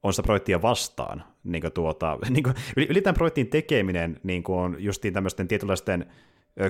[0.02, 1.24] on sitä projektia vastaan.
[1.44, 6.06] Niin kuin tuota, niin kuin, ylitään projektin tekeminen niin kuin on justiin tämmöisten tietynlaisten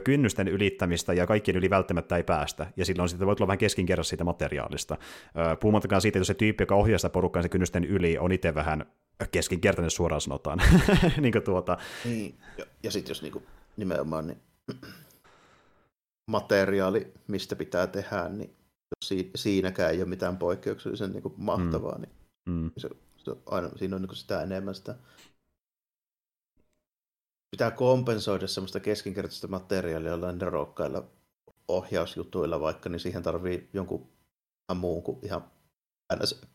[0.05, 4.09] kynnysten ylittämistä ja kaikkien yli välttämättä ei päästä, ja silloin sitten voi tulla vähän keskinkerras
[4.09, 4.97] siitä materiaalista.
[5.61, 8.87] Puhumattakaan siitä, että se tyyppi, joka ohjaa sitä porukkaa se kynnysten yli, on itse vähän
[9.31, 10.59] keskinkertainen suoraan sanotaan.
[11.21, 11.79] niin tuota.
[12.05, 13.43] niin, ja, ja sitten jos niinku,
[13.79, 14.43] nimenomaan niin,
[16.31, 18.57] materiaali, mistä pitää tehdä, niin
[19.01, 22.01] jos siinäkään ei ole mitään poikkeuksellisen niin mahtavaa, mm.
[22.01, 22.13] niin
[22.49, 22.71] mm.
[22.77, 24.95] Se, se aina, siinä on niin sitä enemmän sitä
[27.51, 31.05] pitää kompensoida semmoista keskinkertaista materiaalia jollain nerokkailla
[31.69, 34.09] ohjausjutuilla vaikka, niin siihen tarvii jonkun
[34.75, 35.45] muun kuin ihan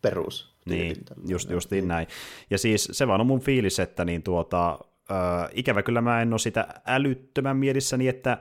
[0.01, 0.55] perus.
[0.65, 1.87] Niin, just, justiin niin.
[1.87, 2.07] näin.
[2.49, 4.79] Ja siis se vaan on mun fiilis, että niin tuota,
[5.11, 8.37] äh, ikävä kyllä mä en ole sitä älyttömän mielissäni, että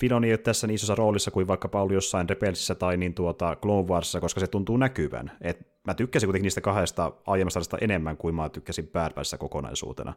[0.00, 3.56] Filoni ei ole tässä niin isossa roolissa kuin vaikka Pauli jossain Rebelsissä tai niin tuota
[3.62, 5.32] Clone Warsissa, koska se tuntuu näkyvän.
[5.40, 10.14] Et mä tykkäsin kuitenkin niistä kahdesta aiemmasta enemmän kuin mä tykkäsin Bad kokonaisuutena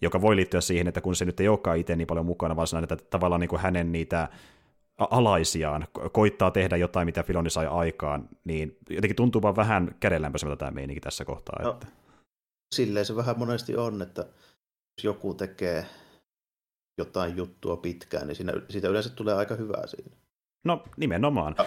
[0.00, 2.82] joka voi liittyä siihen, että kun se nyt ei olekaan itse niin paljon mukana, vaan
[2.82, 4.28] että tavallaan niin kuin hänen niitä
[4.98, 10.70] alaisiaan koittaa tehdä jotain, mitä Filoni sai aikaan, niin jotenkin tuntuu vaan vähän kädenlämpöisemmältä tämä
[10.70, 11.62] meininki tässä kohtaa.
[11.62, 11.86] No, että...
[12.74, 14.26] Silleen se vähän monesti on, että
[15.02, 15.86] joku tekee
[16.98, 20.16] jotain juttua pitkään, niin siinä, siitä yleensä tulee aika hyvää siinä.
[20.64, 21.54] No nimenomaan.
[21.58, 21.64] Ja,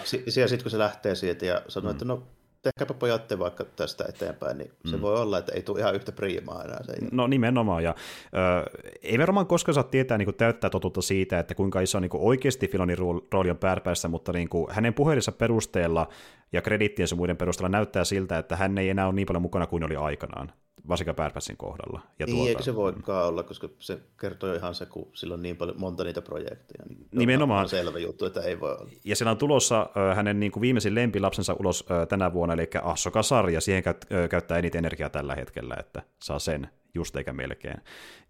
[0.48, 1.94] sitten kun se lähtee siitä ja sanoo, mm.
[1.94, 2.22] että no
[2.62, 5.02] tehkääpä pojat te vaikka tästä eteenpäin, niin se mm.
[5.02, 6.82] voi olla, että ei tule ihan yhtä priimaa enää.
[6.82, 7.94] Se no nimenomaan, ja
[8.34, 12.22] ö, ei varmaan koskaan saa tietää niin täyttää totuutta siitä, että kuinka iso niin kuin
[12.22, 12.98] oikeasti Filonin
[13.32, 16.08] rooli on pääpäissä, mutta niin kuin hänen puheidensa perusteella
[16.52, 19.84] ja kredittiensä muiden perusteella näyttää siltä, että hän ei enää ole niin paljon mukana kuin
[19.84, 20.52] oli aikanaan
[20.88, 22.00] varsinkaan Bad kohdalla.
[22.18, 25.42] Ja niin, tuota, eikö se voikaan olla, koska se kertoo ihan se, kun sillä on
[25.42, 26.84] niin paljon monta niitä projekteja.
[26.88, 27.62] Niin Nimenomaan.
[27.62, 28.90] On selvä juttu, että ei voi olla.
[29.04, 32.68] Ja siellä on tulossa äh, hänen niin kuin viimeisin lempilapsensa ulos äh, tänä vuonna, eli
[32.82, 37.80] Ahsoka-sarja, siihen käyt, äh, käyttää eniten energiaa tällä hetkellä, että saa sen just eikä melkein.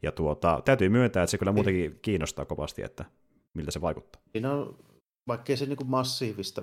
[0.02, 3.04] Ja tuota, täytyy myöntää, että se kyllä muutenkin kiinnostaa kovasti, että
[3.54, 4.22] miltä se vaikuttaa.
[4.32, 4.78] Siinä on,
[5.28, 6.62] vaikkei se niin kuin massiivista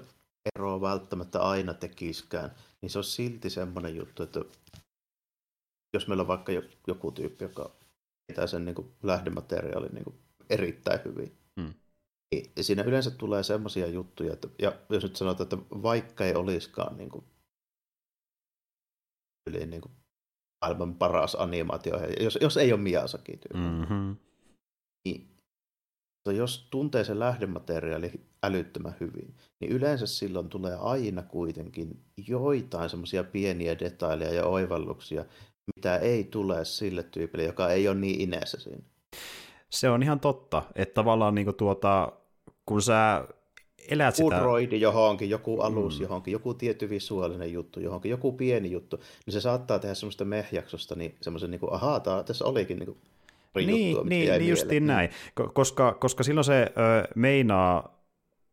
[0.56, 4.40] eroa välttämättä aina tekiskään, niin se on silti semmoinen juttu, että
[5.96, 6.52] jos meillä on vaikka
[6.88, 7.76] joku tyyppi, joka
[8.28, 10.16] pitää sen niin kuin lähdemateriaalin niin kuin
[10.50, 11.74] erittäin hyvin, hmm.
[12.32, 16.98] niin siinä yleensä tulee semmoisia juttuja, että ja jos nyt sanotaan, että vaikka ei olisikaan
[16.98, 17.26] niin kuin,
[19.50, 19.92] yli niin kuin
[20.66, 24.16] maailman paras animaatio, jos, jos ei ole Miyazaki tyyppi, mm-hmm.
[25.06, 25.36] niin
[26.26, 28.12] jos tuntee sen lähdemateriaali
[28.44, 35.26] älyttömän hyvin, niin yleensä silloin tulee aina kuitenkin joitain semmoisia pieniä detaileja ja oivalluksia,
[35.76, 38.84] mitä ei tule sille tyypille, joka ei ole niin ineessä siinä.
[39.70, 42.12] Se on ihan totta, että tavallaan niin kuin tuota,
[42.66, 43.28] kun sä
[43.90, 44.36] elät sitä...
[44.36, 46.04] Joku johonkin, joku alus mm.
[46.04, 50.96] johonkin, joku tietty visuaalinen juttu johonkin, joku pieni juttu, niin se saattaa tehdä semmoista mehjaksosta,
[50.96, 52.98] niin semmoisen niin kuin, ahaa, tää, tässä olikin niin kuin
[53.56, 55.10] niin, juttua, niin, niin justiin näin,
[55.54, 58.02] koska, koska silloin se ö, meinaa,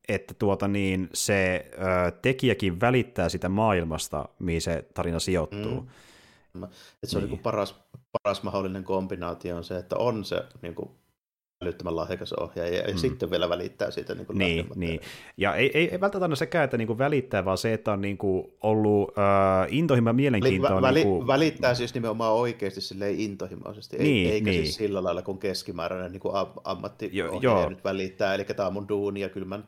[0.09, 5.81] että tuota niin, se ö, tekijäkin välittää sitä maailmasta, mihin se tarina sijoittuu.
[5.81, 5.87] Mm.
[6.55, 7.25] Että se niin.
[7.25, 7.75] on niin paras,
[8.23, 10.91] paras mahdollinen kombinaatio on se, että on se niin kuin
[11.63, 12.99] älyttömän lahjakas ohjaaja ja mm.
[12.99, 15.01] sitten vielä välittää siitä niin niin, niin.
[15.37, 18.01] Ja ei, ei, ei välttämättä aina sekään, että niin kuin välittää, vaan se, että on
[18.01, 20.83] niin kuin ollut äh, intohimo mielenkiintoa.
[20.83, 21.27] Väli, niin kuin...
[21.27, 24.63] Välittää siis nimenomaan oikeasti silleen intohimoisesti, niin, eikä niin.
[24.63, 26.35] siis sillä lailla kuin keskimääräinen niin kuin
[26.65, 27.69] ammatti jo, jo.
[27.69, 29.61] nyt välittää, eli tämä on mun duuni ja kyllä mä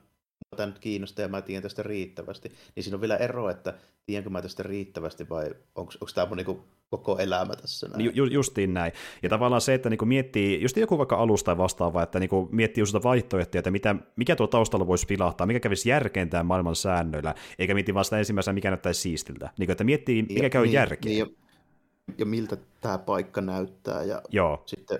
[0.55, 3.75] tämä nyt kiinnostaa ja mä tiedän tästä riittävästi, niin siinä on vielä ero, että
[4.07, 8.11] tiedänkö mä tästä riittävästi vai onko tämä mun niinku koko elämä tässä näin.
[8.15, 8.93] Ju, justiin näin.
[9.23, 12.83] Ja tavallaan se, että niinku miettii, just joku vaikka alusta tai vastaava, että niinku miettii
[12.83, 17.35] just vaihtoehtoja, että mitä, mikä tuo taustalla voisi pilahtaa, mikä kävisi järkeen tämän maailman säännöillä,
[17.59, 19.51] eikä miettii vaan sitä ensimmäisenä, mikä näyttäisi siistiltä.
[19.59, 21.15] Niinku, että miettii, mikä ja, käy niin, järkeen.
[21.15, 21.37] Niin,
[22.19, 24.03] ja miltä tämä paikka näyttää.
[24.03, 24.63] Ja Joo.
[24.67, 24.99] sitten,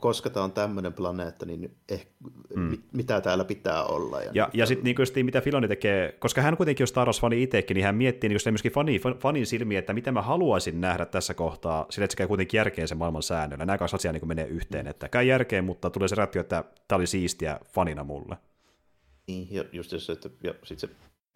[0.00, 2.10] koska tämä on tämmöinen planeetta, niin ehkä,
[2.56, 2.78] mm.
[2.92, 4.20] mitä täällä pitää olla.
[4.20, 7.74] Ja, ja, ja sitten niin mitä Filoni tekee, koska hän kuitenkin on Star Wars-fani itsekin,
[7.74, 11.86] niin hän miettii niin myöskin fani, fanin silmiä, että mitä mä haluaisin nähdä tässä kohtaa,
[11.90, 13.66] sillä että se käy kuitenkin järkeen sen maailman säännöllä.
[13.66, 16.96] Nämä kaksi asiaa niin menee yhteen, että käy järkeen, mutta tulee se reaktio, että tämä
[16.96, 18.36] oli siistiä fanina mulle.
[19.26, 20.88] Niin, ja just se, että ja sit se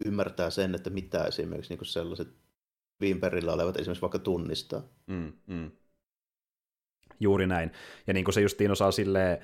[0.05, 2.27] ymmärtää sen, että mitä esimerkiksi niin sellaiset
[3.01, 4.81] viimperillä olevat esimerkiksi vaikka tunnistaa.
[5.07, 5.71] Mm, mm.
[7.19, 7.71] Juuri näin.
[8.07, 9.37] Ja niin kuin se justiin osaa silleen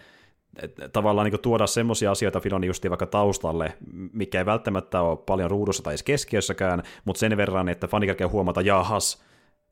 [0.93, 3.77] tavallaan niin tuoda semmoisia asioita Filoni justiin vaikka taustalle,
[4.13, 8.27] mikä ei välttämättä ole paljon ruudussa tai edes keskiössäkään, mutta sen verran, että fani kerkee
[8.27, 9.23] huomata, jahas,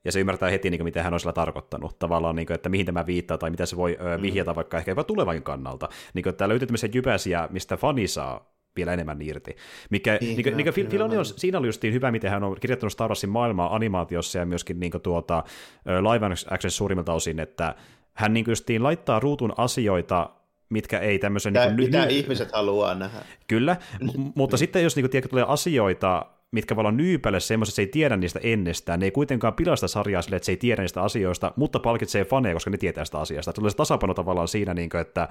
[0.06, 2.70] ja se ymmärtää heti, niin kuin, mitä hän on sillä tarkoittanut, tavallaan, niin kuin, että
[2.70, 4.56] mihin tämä viittaa tai mitä se voi ö, vihjata mm.
[4.56, 5.90] vaikka ehkä jopa tulevan kannalta.
[6.14, 9.55] Niin kuin, että löytyy tämmöisiä jypäsiä, mistä fani saa vielä enemmän irti.
[9.89, 12.93] Mikä, niin, niin, niin, niin Filoni on, siinä oli justiin hyvä, miten hän on kirjoittanut
[12.93, 15.43] Star Warsin maailmaa animaatiossa ja myöskin niin kuin, tuota,
[15.86, 17.76] live action suurimmilta osin, että
[18.13, 20.30] hän niin justiin laittaa ruutun asioita
[20.69, 21.53] mitkä ei tämmöisen...
[21.53, 23.19] Mitä, niin kuin, mitä ny- ihmiset haluaa nähdä.
[23.47, 26.26] Kyllä, m- mutta sitten jos niin kuin, tulee asioita,
[26.56, 28.99] mitkä voi olla nyypälle semmoiset, että se ei tiedä niistä ennestään.
[28.99, 32.56] Ne ei kuitenkaan pilasta sarjaa sille, että se ei tiedä niistä asioista, mutta palkitsee faneja,
[32.56, 33.53] koska ne tietää sitä asiasta.
[33.53, 35.30] Tulee se tasapaino tavallaan siinä, niin kuin, että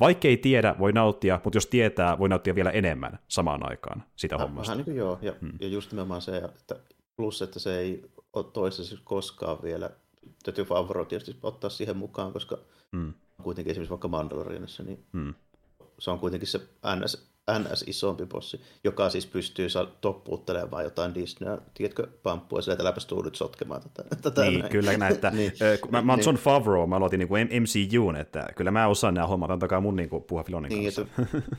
[0.00, 4.34] vaikka ei tiedä, voi nauttia, mutta jos tietää, voi nauttia vielä enemmän samaan aikaan sitä
[4.34, 4.70] Vähän hommasta.
[4.70, 5.52] Vähän niin kuin joo, ja, hmm.
[5.60, 6.76] ja just nimenomaan se, että
[7.16, 8.02] plus, että se ei
[8.32, 9.90] ole toisessa koskaan vielä,
[10.44, 12.58] täytyy Favro tietysti ottaa siihen mukaan, koska
[12.96, 13.14] hmm.
[13.42, 15.34] kuitenkin esimerkiksi vaikka Mandalorianissa, niin hmm.
[15.98, 16.60] se on kuitenkin se
[16.96, 19.68] NS NS isompi bossi, joka siis pystyy
[20.00, 24.16] toppuuttelemaan jotain Disney, tiedätkö, pamppua sillä, että läpäs tuu nyt sotkemaan tätä.
[24.22, 24.72] tätä niin, näin.
[24.72, 25.52] kyllä näin, että niin.
[25.90, 29.50] mä, mä oon John Favreau, mä aloitin niin MCUn, että kyllä mä osaan nämä hommat,
[29.50, 31.02] antakaa mun niin kuin, puhua Filonin niin, kanssa.
[31.02, 31.56] Että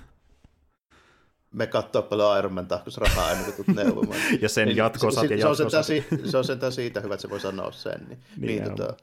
[1.52, 2.68] me katsoo paljon Iron Man
[2.98, 4.20] rahaa ennen kuin neuvomaan.
[4.42, 5.72] ja sen niin, jatkosat se, ja jatkosat.
[5.72, 8.06] Se on, sentään, se on sentään siitä hyvä, että se voi sanoa sen.
[8.08, 8.98] Niin, niin, niin tota,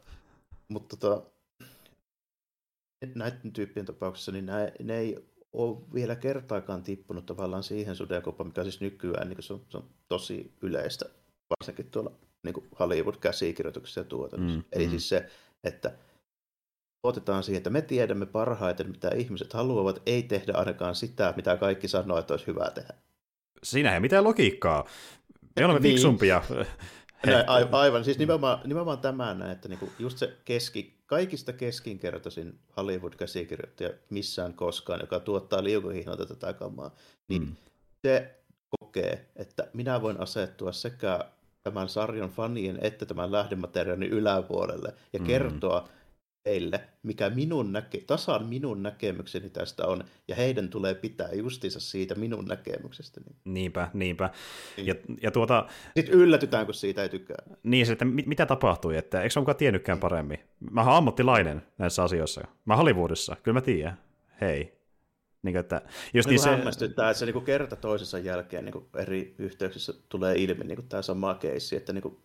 [0.69, 1.23] mutta tota,
[3.15, 8.63] näiden tyyppien tapauksessa, niin ne, ne ei ole vielä kertaakaan tippunut tavallaan siihen sudenkuoppaan, mikä
[8.63, 11.05] siis nykyään niin se, on, se on tosi yleistä,
[11.51, 14.59] varsinkin tuolla niin Hollywood-käsikirjoituksessa ja tuotannossa.
[14.59, 14.91] Mm, Eli mm.
[14.91, 15.31] siis se,
[15.65, 15.93] että
[17.03, 21.89] otetaan siihen, että me tiedämme parhaiten, mitä ihmiset haluavat, ei tehdä ainakaan sitä, mitä kaikki
[21.89, 22.95] sanoo, että olisi hyvä tehdä.
[23.63, 24.89] Siinä ei mitään logiikkaa.
[25.57, 25.93] Me olemme niin.
[25.93, 26.43] fiksumpia.
[27.27, 27.45] Näin,
[27.75, 35.01] aivan, siis nimenomaan, nimenomaan tämän, että niinku just se keski, kaikista keskinkertaisin Hollywood-käsikirjoittaja missään koskaan,
[35.01, 36.95] joka tuottaa liukuhihnoita tätä kamaa,
[37.29, 37.57] niin mm.
[38.07, 38.41] se
[38.81, 41.19] kokee, että minä voin asettua sekä
[41.63, 45.27] tämän sarjan fanien että tämän lähdemateriaalin yläpuolelle ja mm.
[45.27, 45.89] kertoa
[46.47, 52.15] heille, mikä minun näke, tasan minun näkemykseni tästä on, ja heidän tulee pitää justiinsa siitä
[52.15, 53.27] minun näkemyksestäni.
[53.45, 54.31] Niinpä, niinpä.
[54.77, 54.87] Niin.
[54.87, 55.67] Ja, ja tuota...
[55.97, 57.37] Sitten yllätytään, kun siitä ei tykkää.
[57.63, 60.39] Niin, että mit, mitä tapahtui, että eikö mukaan tiennytkään paremmin?
[60.71, 62.41] Mä oon ammattilainen näissä asioissa.
[62.65, 63.99] Mä Hollywoodissa, kyllä mä tiedän.
[64.41, 64.85] Hei.
[65.43, 65.83] Niin, että
[66.15, 66.51] just niin, niin se...
[66.51, 71.35] hämmästyttää, että se niin kerta toisensa jälkeen niin eri yhteyksissä tulee ilmi niin tämä sama
[71.35, 72.17] keissi, että niin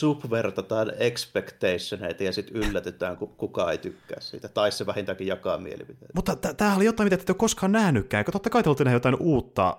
[0.00, 4.48] subvertataan expectationeita ja sitten yllätetään, kun kukaan ei tykkää siitä.
[4.48, 6.12] Tai se vähintäänkin jakaa mielipiteitä.
[6.14, 9.16] Mutta tämä oli jotain, mitä te ole koskaan nähnytkään, kun totta kai te olette jotain
[9.20, 9.76] uutta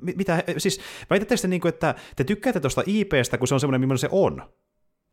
[0.00, 3.80] mitä, siis väitätte sitten, niin kuin, että te tykkäätte tuosta IPstä, kun se on semmoinen,
[3.80, 4.42] millainen se on.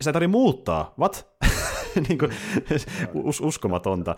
[0.02, 0.94] Sitä ei tarvitse muuttaa.
[1.00, 1.28] What?
[2.08, 2.32] niin kuin,
[3.14, 4.16] us, uskomatonta.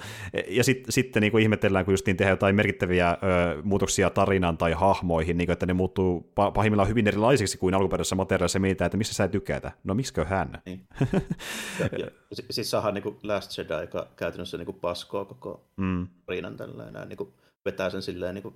[0.48, 3.16] Ja sit, sitten niin kuin ihmetellään, kun justiin tehdään jotain merkittäviä ö,
[3.64, 8.60] muutoksia tarinaan tai hahmoihin, niin kuin, että ne muuttuu pahimmillaan hyvin erilaisiksi kuin alkuperäisessä materiaalissa
[8.60, 9.72] mietitään, että missä sä tykätä.
[9.84, 10.62] No miskö hän?
[10.66, 10.88] Niin.
[11.92, 12.08] ja, ja,
[12.50, 16.08] siis saadaan niin kuin Last Jedi, joka käytännössä niin kuin paskoo koko mm.
[16.26, 17.30] tarinan tällä niin kuin
[17.66, 18.56] vetää sen silleen niin kuin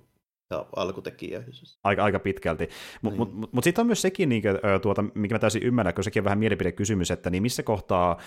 [0.50, 1.78] ja alkutekijöissä.
[1.84, 2.68] Aika, aika pitkälti.
[3.02, 3.28] Mutta niin.
[3.28, 4.42] mut, mut, mut sitten on myös sekin, niin
[4.82, 8.18] tuota, mikä mä täysin ymmärrän, kun sekin on vähän mielipidekysymys, että niin missä kohtaa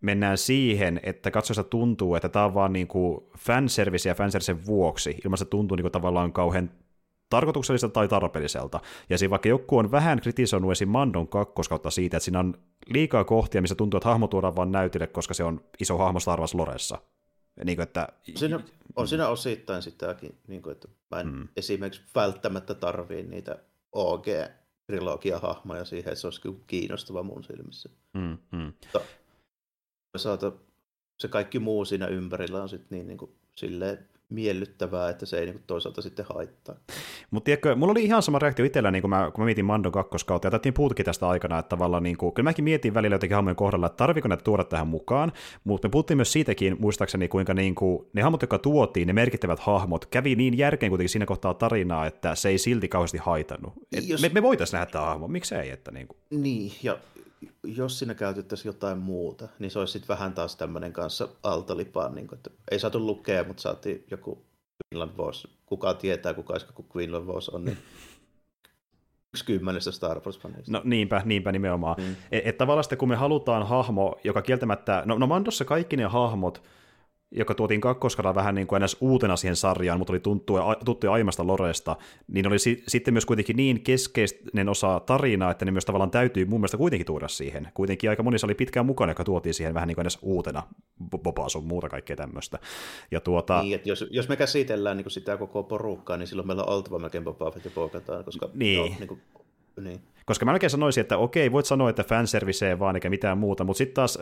[0.00, 5.16] mennään siihen, että katsojasta tuntuu, että tämä on vaan niin kuin fanservice ja fanservicen vuoksi,
[5.24, 6.70] ilman se tuntuu niin kuin tavallaan kauhean
[7.30, 8.80] tarkoitukselliselta tai tarpeelliselta.
[9.10, 10.88] Ja siinä vaikka joku on vähän kritisoinut esim.
[10.88, 12.54] Mandon kakkoskautta siitä, että siinä on
[12.86, 16.40] liikaa kohtia, missä tuntuu, että hahmo tuodaan vaan näytille, koska se on iso hahmo Star
[16.40, 16.98] Wars Loressa.
[17.64, 18.08] Niin kuin, että...
[18.34, 18.60] Siinä,
[18.96, 21.48] on siinä osittain sitäkin, niin kuin, että mä en mm.
[21.56, 23.58] esimerkiksi välttämättä tarvii niitä
[23.92, 24.26] OG
[24.86, 27.88] trilogia-hahmoja siihen, että se olisi kiinnostava mun silmissä.
[28.14, 28.72] Mm, mm.
[30.18, 30.52] Toisaalta
[31.16, 33.98] se kaikki muu siinä ympärillä on sitten niin, niin kuin, silleen
[34.28, 36.74] miellyttävää, että se ei niin toisaalta sitten haittaa.
[37.30, 39.92] Mutta tiedätkö, mulla oli ihan sama reaktio itsellä, niin kun, mä, kun mä mietin Mandon
[39.92, 43.34] kakkoskautta, ja täytiin puhutkin tästä aikana, että tavallaan, niin kuin, kyllä mäkin mietin välillä jotenkin
[43.34, 45.32] hahmojen kohdalla, että tarviko näitä tuoda tähän mukaan,
[45.64, 49.60] mutta me puhuttiin myös siitäkin, muistaakseni, kuinka niin kuin, ne hahmot, jotka tuotiin, ne merkittävät
[49.60, 53.72] hahmot, kävi niin järkeen kuitenkin siinä kohtaa tarinaa, että se ei silti kauheasti haitannut.
[53.96, 54.22] Et Jos...
[54.22, 56.18] Me, me voitaisiin nähdä tämä hahmo, miksei, että niin kuin.
[56.30, 56.98] Niin, ja
[57.64, 62.26] jos siinä käytettäisiin jotain muuta, niin se olisi sitten vähän taas tämmöinen kanssa altolipaan, niin
[62.26, 64.44] kuin, että ei saatu lukea, mutta saatiin joku
[64.94, 65.48] Quinlan Voss.
[65.66, 67.78] Kuka tietää, kuka joku Quinlan Voss on, niin
[69.34, 70.70] yksi kymmenestä Star wars -fanista.
[70.70, 71.96] No niinpä, niinpä nimenomaan.
[71.98, 72.16] Mm.
[72.32, 76.04] Että et tavallaan sitten kun me halutaan hahmo, joka kieltämättä, no, no Mandossa kaikki ne
[76.04, 76.62] hahmot
[77.30, 81.96] joka tuotiin kakkoskalla vähän niin kuin uutena siihen sarjaan, mutta oli tuttuja, tuttuja aiemmasta Loresta,
[82.28, 86.44] niin oli si- sitten myös kuitenkin niin keskeinen osa tarinaa, että ne myös tavallaan täytyy
[86.44, 87.68] mun mielestä kuitenkin tuoda siihen.
[87.74, 90.62] Kuitenkin aika monissa oli pitkään mukana, joka tuotiin siihen vähän niin kuin uutena,
[91.18, 92.58] Bobaa sun muuta kaikkea tämmöistä.
[93.10, 93.62] Ja tuota...
[93.62, 96.74] Niin, että jos, jos me käsitellään niin kuin sitä koko porukkaa, niin silloin meillä on
[96.74, 98.78] oltava melkein Boba Fett ja koska niin.
[98.78, 99.20] No, niin kuin,
[99.80, 100.00] niin.
[100.26, 103.78] Koska mä melkein sanoisin, että okei, voit sanoa, että fanservice vaan eikä mitään muuta, mutta
[103.78, 104.18] sitten taas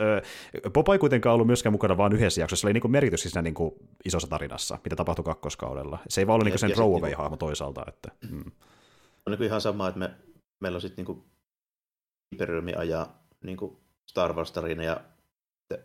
[0.65, 3.43] äh, Boba ei kuitenkaan ollut myöskään mukana vain yhdessä jaksossa, se oli niinku merkitys siinä
[3.43, 5.99] niinku isossa tarinassa, mitä tapahtui kakkoskaudella.
[6.09, 7.85] Se ei vaan ollut niinku sen throwaway-hahmo niinku, toisaalta.
[7.89, 8.45] Että, mm.
[9.27, 10.11] On niinku ihan sama, että me,
[10.61, 11.25] meillä on sitten niinku
[12.33, 13.81] Imperiumi ajaa niinku
[14.11, 15.01] Star Wars-tarina ja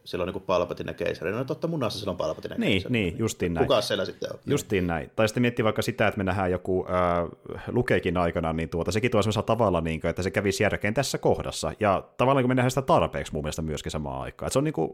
[0.03, 1.31] siellä on niin Palpatine keisari.
[1.31, 2.93] No totta munassa siellä on Palpatine niin, keisari.
[2.93, 3.67] Niin, justiin näin.
[3.67, 4.39] Kuka siellä sitten on?
[4.45, 5.11] Justiin näin.
[5.15, 7.29] Tai sitten miettii vaikka sitä, että me nähdään joku äh,
[7.67, 11.17] lukeekin aikana, niin tuota, sekin tuo semmoisella tavalla, niin kuin, että se kävisi järkeen tässä
[11.17, 11.71] kohdassa.
[11.79, 14.47] Ja tavallaan kun me nähdään sitä tarpeeksi mun mielestä myöskin samaan aikaan.
[14.47, 14.93] Että se on niin kuin,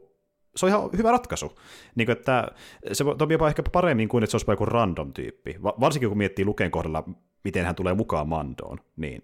[0.56, 1.60] se on ihan hyvä ratkaisu.
[1.96, 2.48] Niin kuin, että
[2.92, 5.56] se toimii jopa ehkä paremmin kuin, että se olisi joku random tyyppi.
[5.64, 7.04] Varsinkin kun miettii Luken kohdalla,
[7.44, 8.78] miten hän tulee mukaan Mandoon.
[8.96, 9.24] Niin,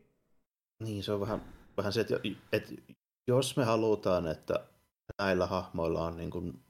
[0.79, 1.41] niin se on vähän,
[1.77, 2.19] vähän se, että,
[2.53, 2.73] että
[3.27, 4.59] jos me halutaan, että
[5.23, 6.63] näillä hahmoilla on niin kuin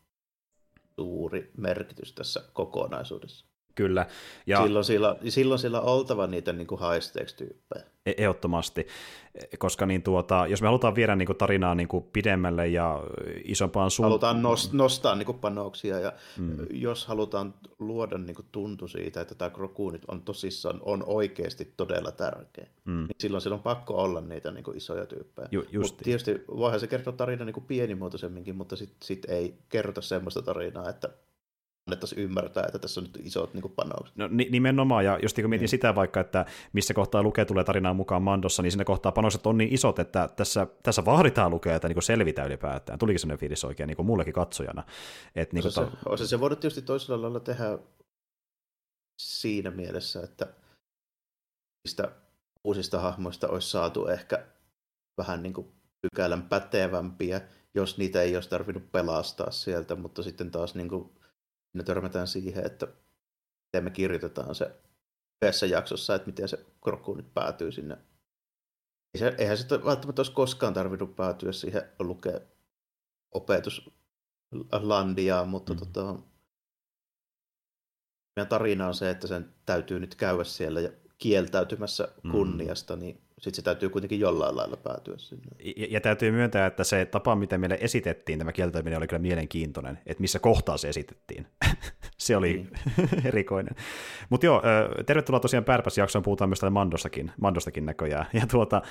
[0.95, 3.52] suuri merkitys tässä kokonaisuudessa.
[3.75, 4.05] Kyllä.
[4.47, 4.63] Ja...
[4.63, 7.85] Silloin, sillä, silloin sillä on oltava niitä niin kuin high-stakes-tyyppejä.
[8.05, 8.87] E- ehdottomasti,
[9.59, 13.03] koska niin tuota, jos me halutaan viedä niin kuin tarinaa niin kuin pidemmälle ja
[13.43, 14.35] isompaan suuntaan.
[14.35, 16.57] Halutaan nost- nostaa niin kuin panoksia ja mm.
[16.69, 21.73] jos halutaan luoda niin kuin tuntu siitä, että tämä Grogu nyt on tosissaan on oikeasti
[21.77, 22.97] todella tärkeä, mm.
[22.97, 25.47] niin silloin sillä on pakko olla niitä niin kuin isoja tyyppejä.
[25.51, 30.01] Ju- mutta tietysti voihan se kertoa tarina niin kuin pienimuotoisemminkin, mutta sitten sit ei kerrota
[30.01, 31.09] semmoista tarinaa, että
[31.87, 34.15] annettaisiin ymmärtää, että tässä on nyt isot niin panokset.
[34.15, 35.69] No nimenomaan, ja just kun mietin mm.
[35.69, 39.57] sitä vaikka, että missä kohtaa lukee tulee tarinaan mukaan Mandossa, niin siinä kohtaa panokset on
[39.57, 42.99] niin isot, että tässä, tässä vahditaan lukea, että niin selvitä ylipäätään.
[42.99, 44.83] Tulikin sellainen fiilis oikein niin kuin mullekin katsojana.
[45.35, 47.77] Et, niin kuin se, ta- se, se voinut tietysti toisella lailla tehdä
[49.21, 50.47] siinä mielessä, että
[51.83, 52.11] niistä
[52.63, 54.45] uusista hahmoista olisi saatu ehkä
[55.17, 55.67] vähän niin kuin
[56.01, 57.41] pykälän pätevämpiä,
[57.75, 61.09] jos niitä ei olisi tarvinnut pelastaa sieltä, mutta sitten taas niin kuin
[61.73, 62.87] me törmätään siihen, että
[63.63, 64.75] miten me kirjoitetaan se
[65.41, 67.97] yhdessä jaksossa, että miten se krokku nyt päätyy sinne.
[69.37, 72.39] Eihän se välttämättä olisi koskaan tarvinnut päätyä siihen lukea
[73.31, 75.79] opetuslandiaan, mutta mm.
[75.79, 76.15] tota,
[78.35, 82.31] meidän tarina on se, että sen täytyy nyt käydä siellä ja kieltäytymässä mm.
[82.31, 82.99] kunniasta, mm.
[82.99, 85.45] niin sitten se täytyy kuitenkin jollain lailla päätyä sinne.
[85.77, 89.99] Ja, ja täytyy myöntää, että se tapa, miten meille esitettiin tämä kieltäytyminen, oli kyllä mielenkiintoinen,
[90.05, 91.47] että missä kohtaa se esitettiin.
[92.17, 92.69] se oli niin.
[93.29, 93.75] erikoinen.
[94.29, 94.61] Mutta joo,
[95.05, 98.25] tervetuloa tosiaan Pärpäs-jaksoon, puhutaan myös tästä Mandostakin, Mandostakin näköjään.
[98.33, 98.81] Ja tuota,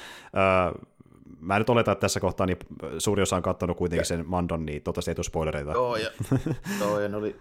[1.41, 2.59] mä nyt oletan, että tässä kohtaa niin
[2.99, 4.05] suuri osa on katsonut kuitenkin ja.
[4.05, 5.73] sen Mandon, niin toivottavasti ei tule spoilereita.
[5.73, 6.11] Joo, ja,
[6.81, 7.37] joo, ja ne oli,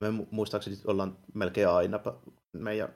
[0.00, 2.00] me muistaakseni ollaan melkein aina
[2.52, 2.88] meidän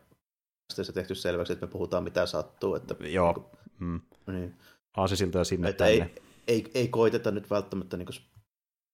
[0.74, 2.74] se tehty selväksi, että me puhutaan mitä sattuu.
[2.74, 3.50] Että, Joo.
[3.80, 4.00] Niin, mm.
[4.32, 4.54] niin.
[4.96, 6.10] Ja sinne että tänne.
[6.46, 8.08] Ei, ei, ei koiteta nyt välttämättä niin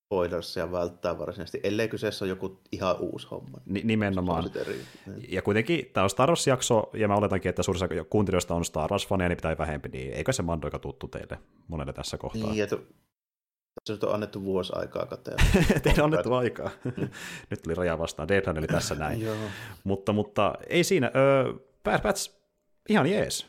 [0.07, 3.59] spoilersia välttää varsinaisesti, ellei kyseessä ole joku ihan uusi homma.
[3.67, 4.51] Ni- nimenomaan.
[4.55, 5.33] Eri, niin.
[5.33, 9.29] Ja kuitenkin tämä on Star Wars-jakso, ja mä oletankin, että suurissa kuuntelijoista on Star Wars-faneja,
[9.29, 12.51] niin pitää vähempi, niin eikö se Mando aika tuttu teille monelle tässä kohtaa?
[12.51, 12.77] Niin, että
[13.89, 15.37] nyt on annettu vuosi aikaa kateen.
[15.83, 16.71] Teillä on annettu aikaa.
[17.51, 18.29] Nyt tuli raja vastaan.
[18.29, 19.27] Deadline oli tässä näin.
[19.85, 21.11] mutta, mutta ei siinä.
[21.17, 21.53] Öö,
[21.85, 22.33] Bad Batch,
[22.89, 23.47] ihan jees.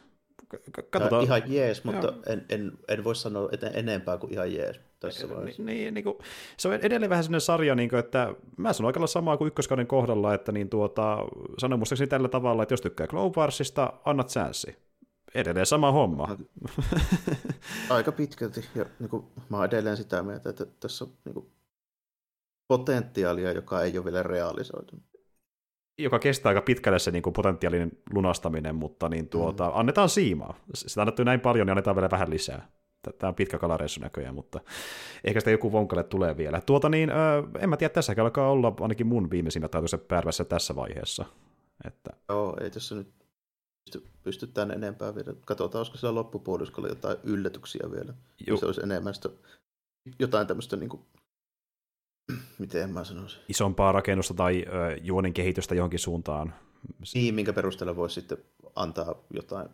[0.90, 1.24] Katsotaan.
[1.24, 5.64] Ihan jees, mutta en, en, en voi sanoa että enempää kuin ihan jees tässä vaiheessa.
[5.64, 6.18] Niin, niin, niin kuin,
[6.58, 9.88] se on edelleen vähän sellainen sarja, niin kuin, että mä sanon aika samaa kuin ykköskauden
[9.88, 11.18] kohdalla, että niin tuota,
[11.58, 14.85] sanon muistaakseni tällä tavalla, että jos tykkää Clone Warsista, annat chanssi.
[15.36, 16.38] Edelleen sama homma.
[17.90, 18.66] Aika pitkälti.
[18.76, 21.52] Ja niin kuin, mä oon edelleen sitä mieltä, että tässä on niin kuin,
[22.68, 25.06] potentiaalia, joka ei ole vielä realisoitunut.
[25.98, 29.72] Joka kestää aika pitkälle se niin kuin potentiaalinen lunastaminen, mutta niin tuota, mm.
[29.76, 30.60] annetaan siimaa.
[30.74, 32.68] Sitä annettu näin paljon, niin annetaan vielä vähän lisää.
[33.18, 34.60] Tämä on pitkä kalareissu näköjään, mutta
[35.24, 36.62] ehkä sitä joku vonkalle tulee vielä.
[36.66, 40.76] Tuota niin, öö, en mä tiedä, tässä alkaa olla ainakin mun viimeisimmät ajatukset päävässä tässä
[40.76, 41.26] vaiheessa.
[41.88, 42.10] Että...
[42.30, 43.25] Joo, ei tässä nyt
[43.86, 45.34] pysty, pysty tänne enempää vielä.
[45.46, 48.14] Katsotaan, olisiko siellä loppupuoliskolla jotain yllätyksiä vielä.
[48.48, 48.58] Joo.
[48.58, 49.30] Se olisi enemmän sitä,
[50.20, 51.02] jotain tämmöistä, niin kuin,
[52.60, 53.42] miten mä sanoisin.
[53.50, 56.54] Isompaa rakennusta tai ö, juonen kehitystä johonkin suuntaan.
[57.14, 58.38] Niin, minkä perusteella voisi sitten
[58.76, 59.70] antaa jotain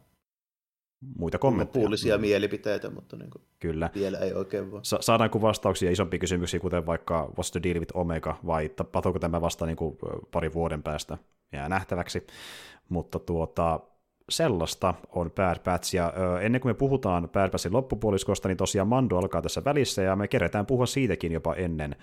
[1.18, 1.82] muita kommentteja.
[1.82, 2.22] Puolisia mm.
[2.22, 3.90] mielipiteitä, mutta niin kuin Kyllä.
[3.96, 4.86] vielä ei oikein vaan.
[4.86, 9.42] Sa- saadaanko vastauksia isompiin kysymyksiä, kuten vaikka what's the deal with Omega, vai tapahtuuko tämä
[9.42, 9.98] vasta niin kuin
[10.32, 11.18] pari vuoden päästä,
[11.52, 12.28] jää nähtäväksi.
[12.90, 13.80] Mutta tuota,
[14.32, 19.18] sellaista on Bad Batch, ja ennen kuin me puhutaan Bad Batchin loppupuoliskosta, niin tosiaan Mando
[19.18, 21.96] alkaa tässä välissä, ja me keretään puhua siitäkin jopa ennen,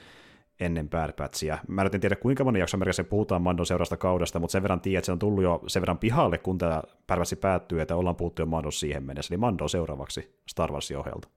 [0.61, 1.59] ennen Bad Batchia.
[1.69, 4.99] Mä en tiedä, kuinka monen jakson merkissä puhutaan Mandon seuraavasta kaudesta, mutta sen verran tiedän,
[4.99, 8.17] että se on tullut jo sen verran pihalle, kun tämä Bad Batch päättyy, että ollaan
[8.17, 9.35] puhuttu jo Mandon siihen mennessä.
[9.35, 11.29] Eli Mando seuraavaksi Star Warsin ohjelta,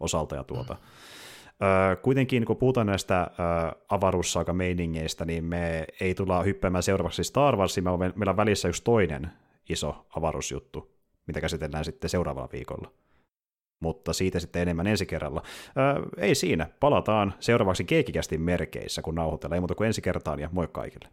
[0.00, 0.74] osalta ja tuota.
[0.74, 0.78] Mm.
[2.02, 3.30] kuitenkin, kun puhutaan näistä
[3.88, 9.30] avaruussaaga-meiningeistä, niin me ei tulla hyppäämään seuraavaksi Star Warsiin, meillä on välissä yksi toinen
[9.72, 10.96] iso avaruusjuttu,
[11.26, 12.92] mitä käsitellään sitten seuraavalla viikolla
[13.82, 15.42] mutta siitä sitten enemmän ensi kerralla.
[15.76, 19.56] Ää, ei siinä, palataan seuraavaksi Keekikästin merkeissä, kun nauhoitellaan.
[19.56, 21.08] Ei muuta kuin ensi kertaan ja moi kaikille.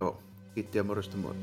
[0.00, 0.22] Joo,
[0.54, 1.34] kiitti ja morjesta moi.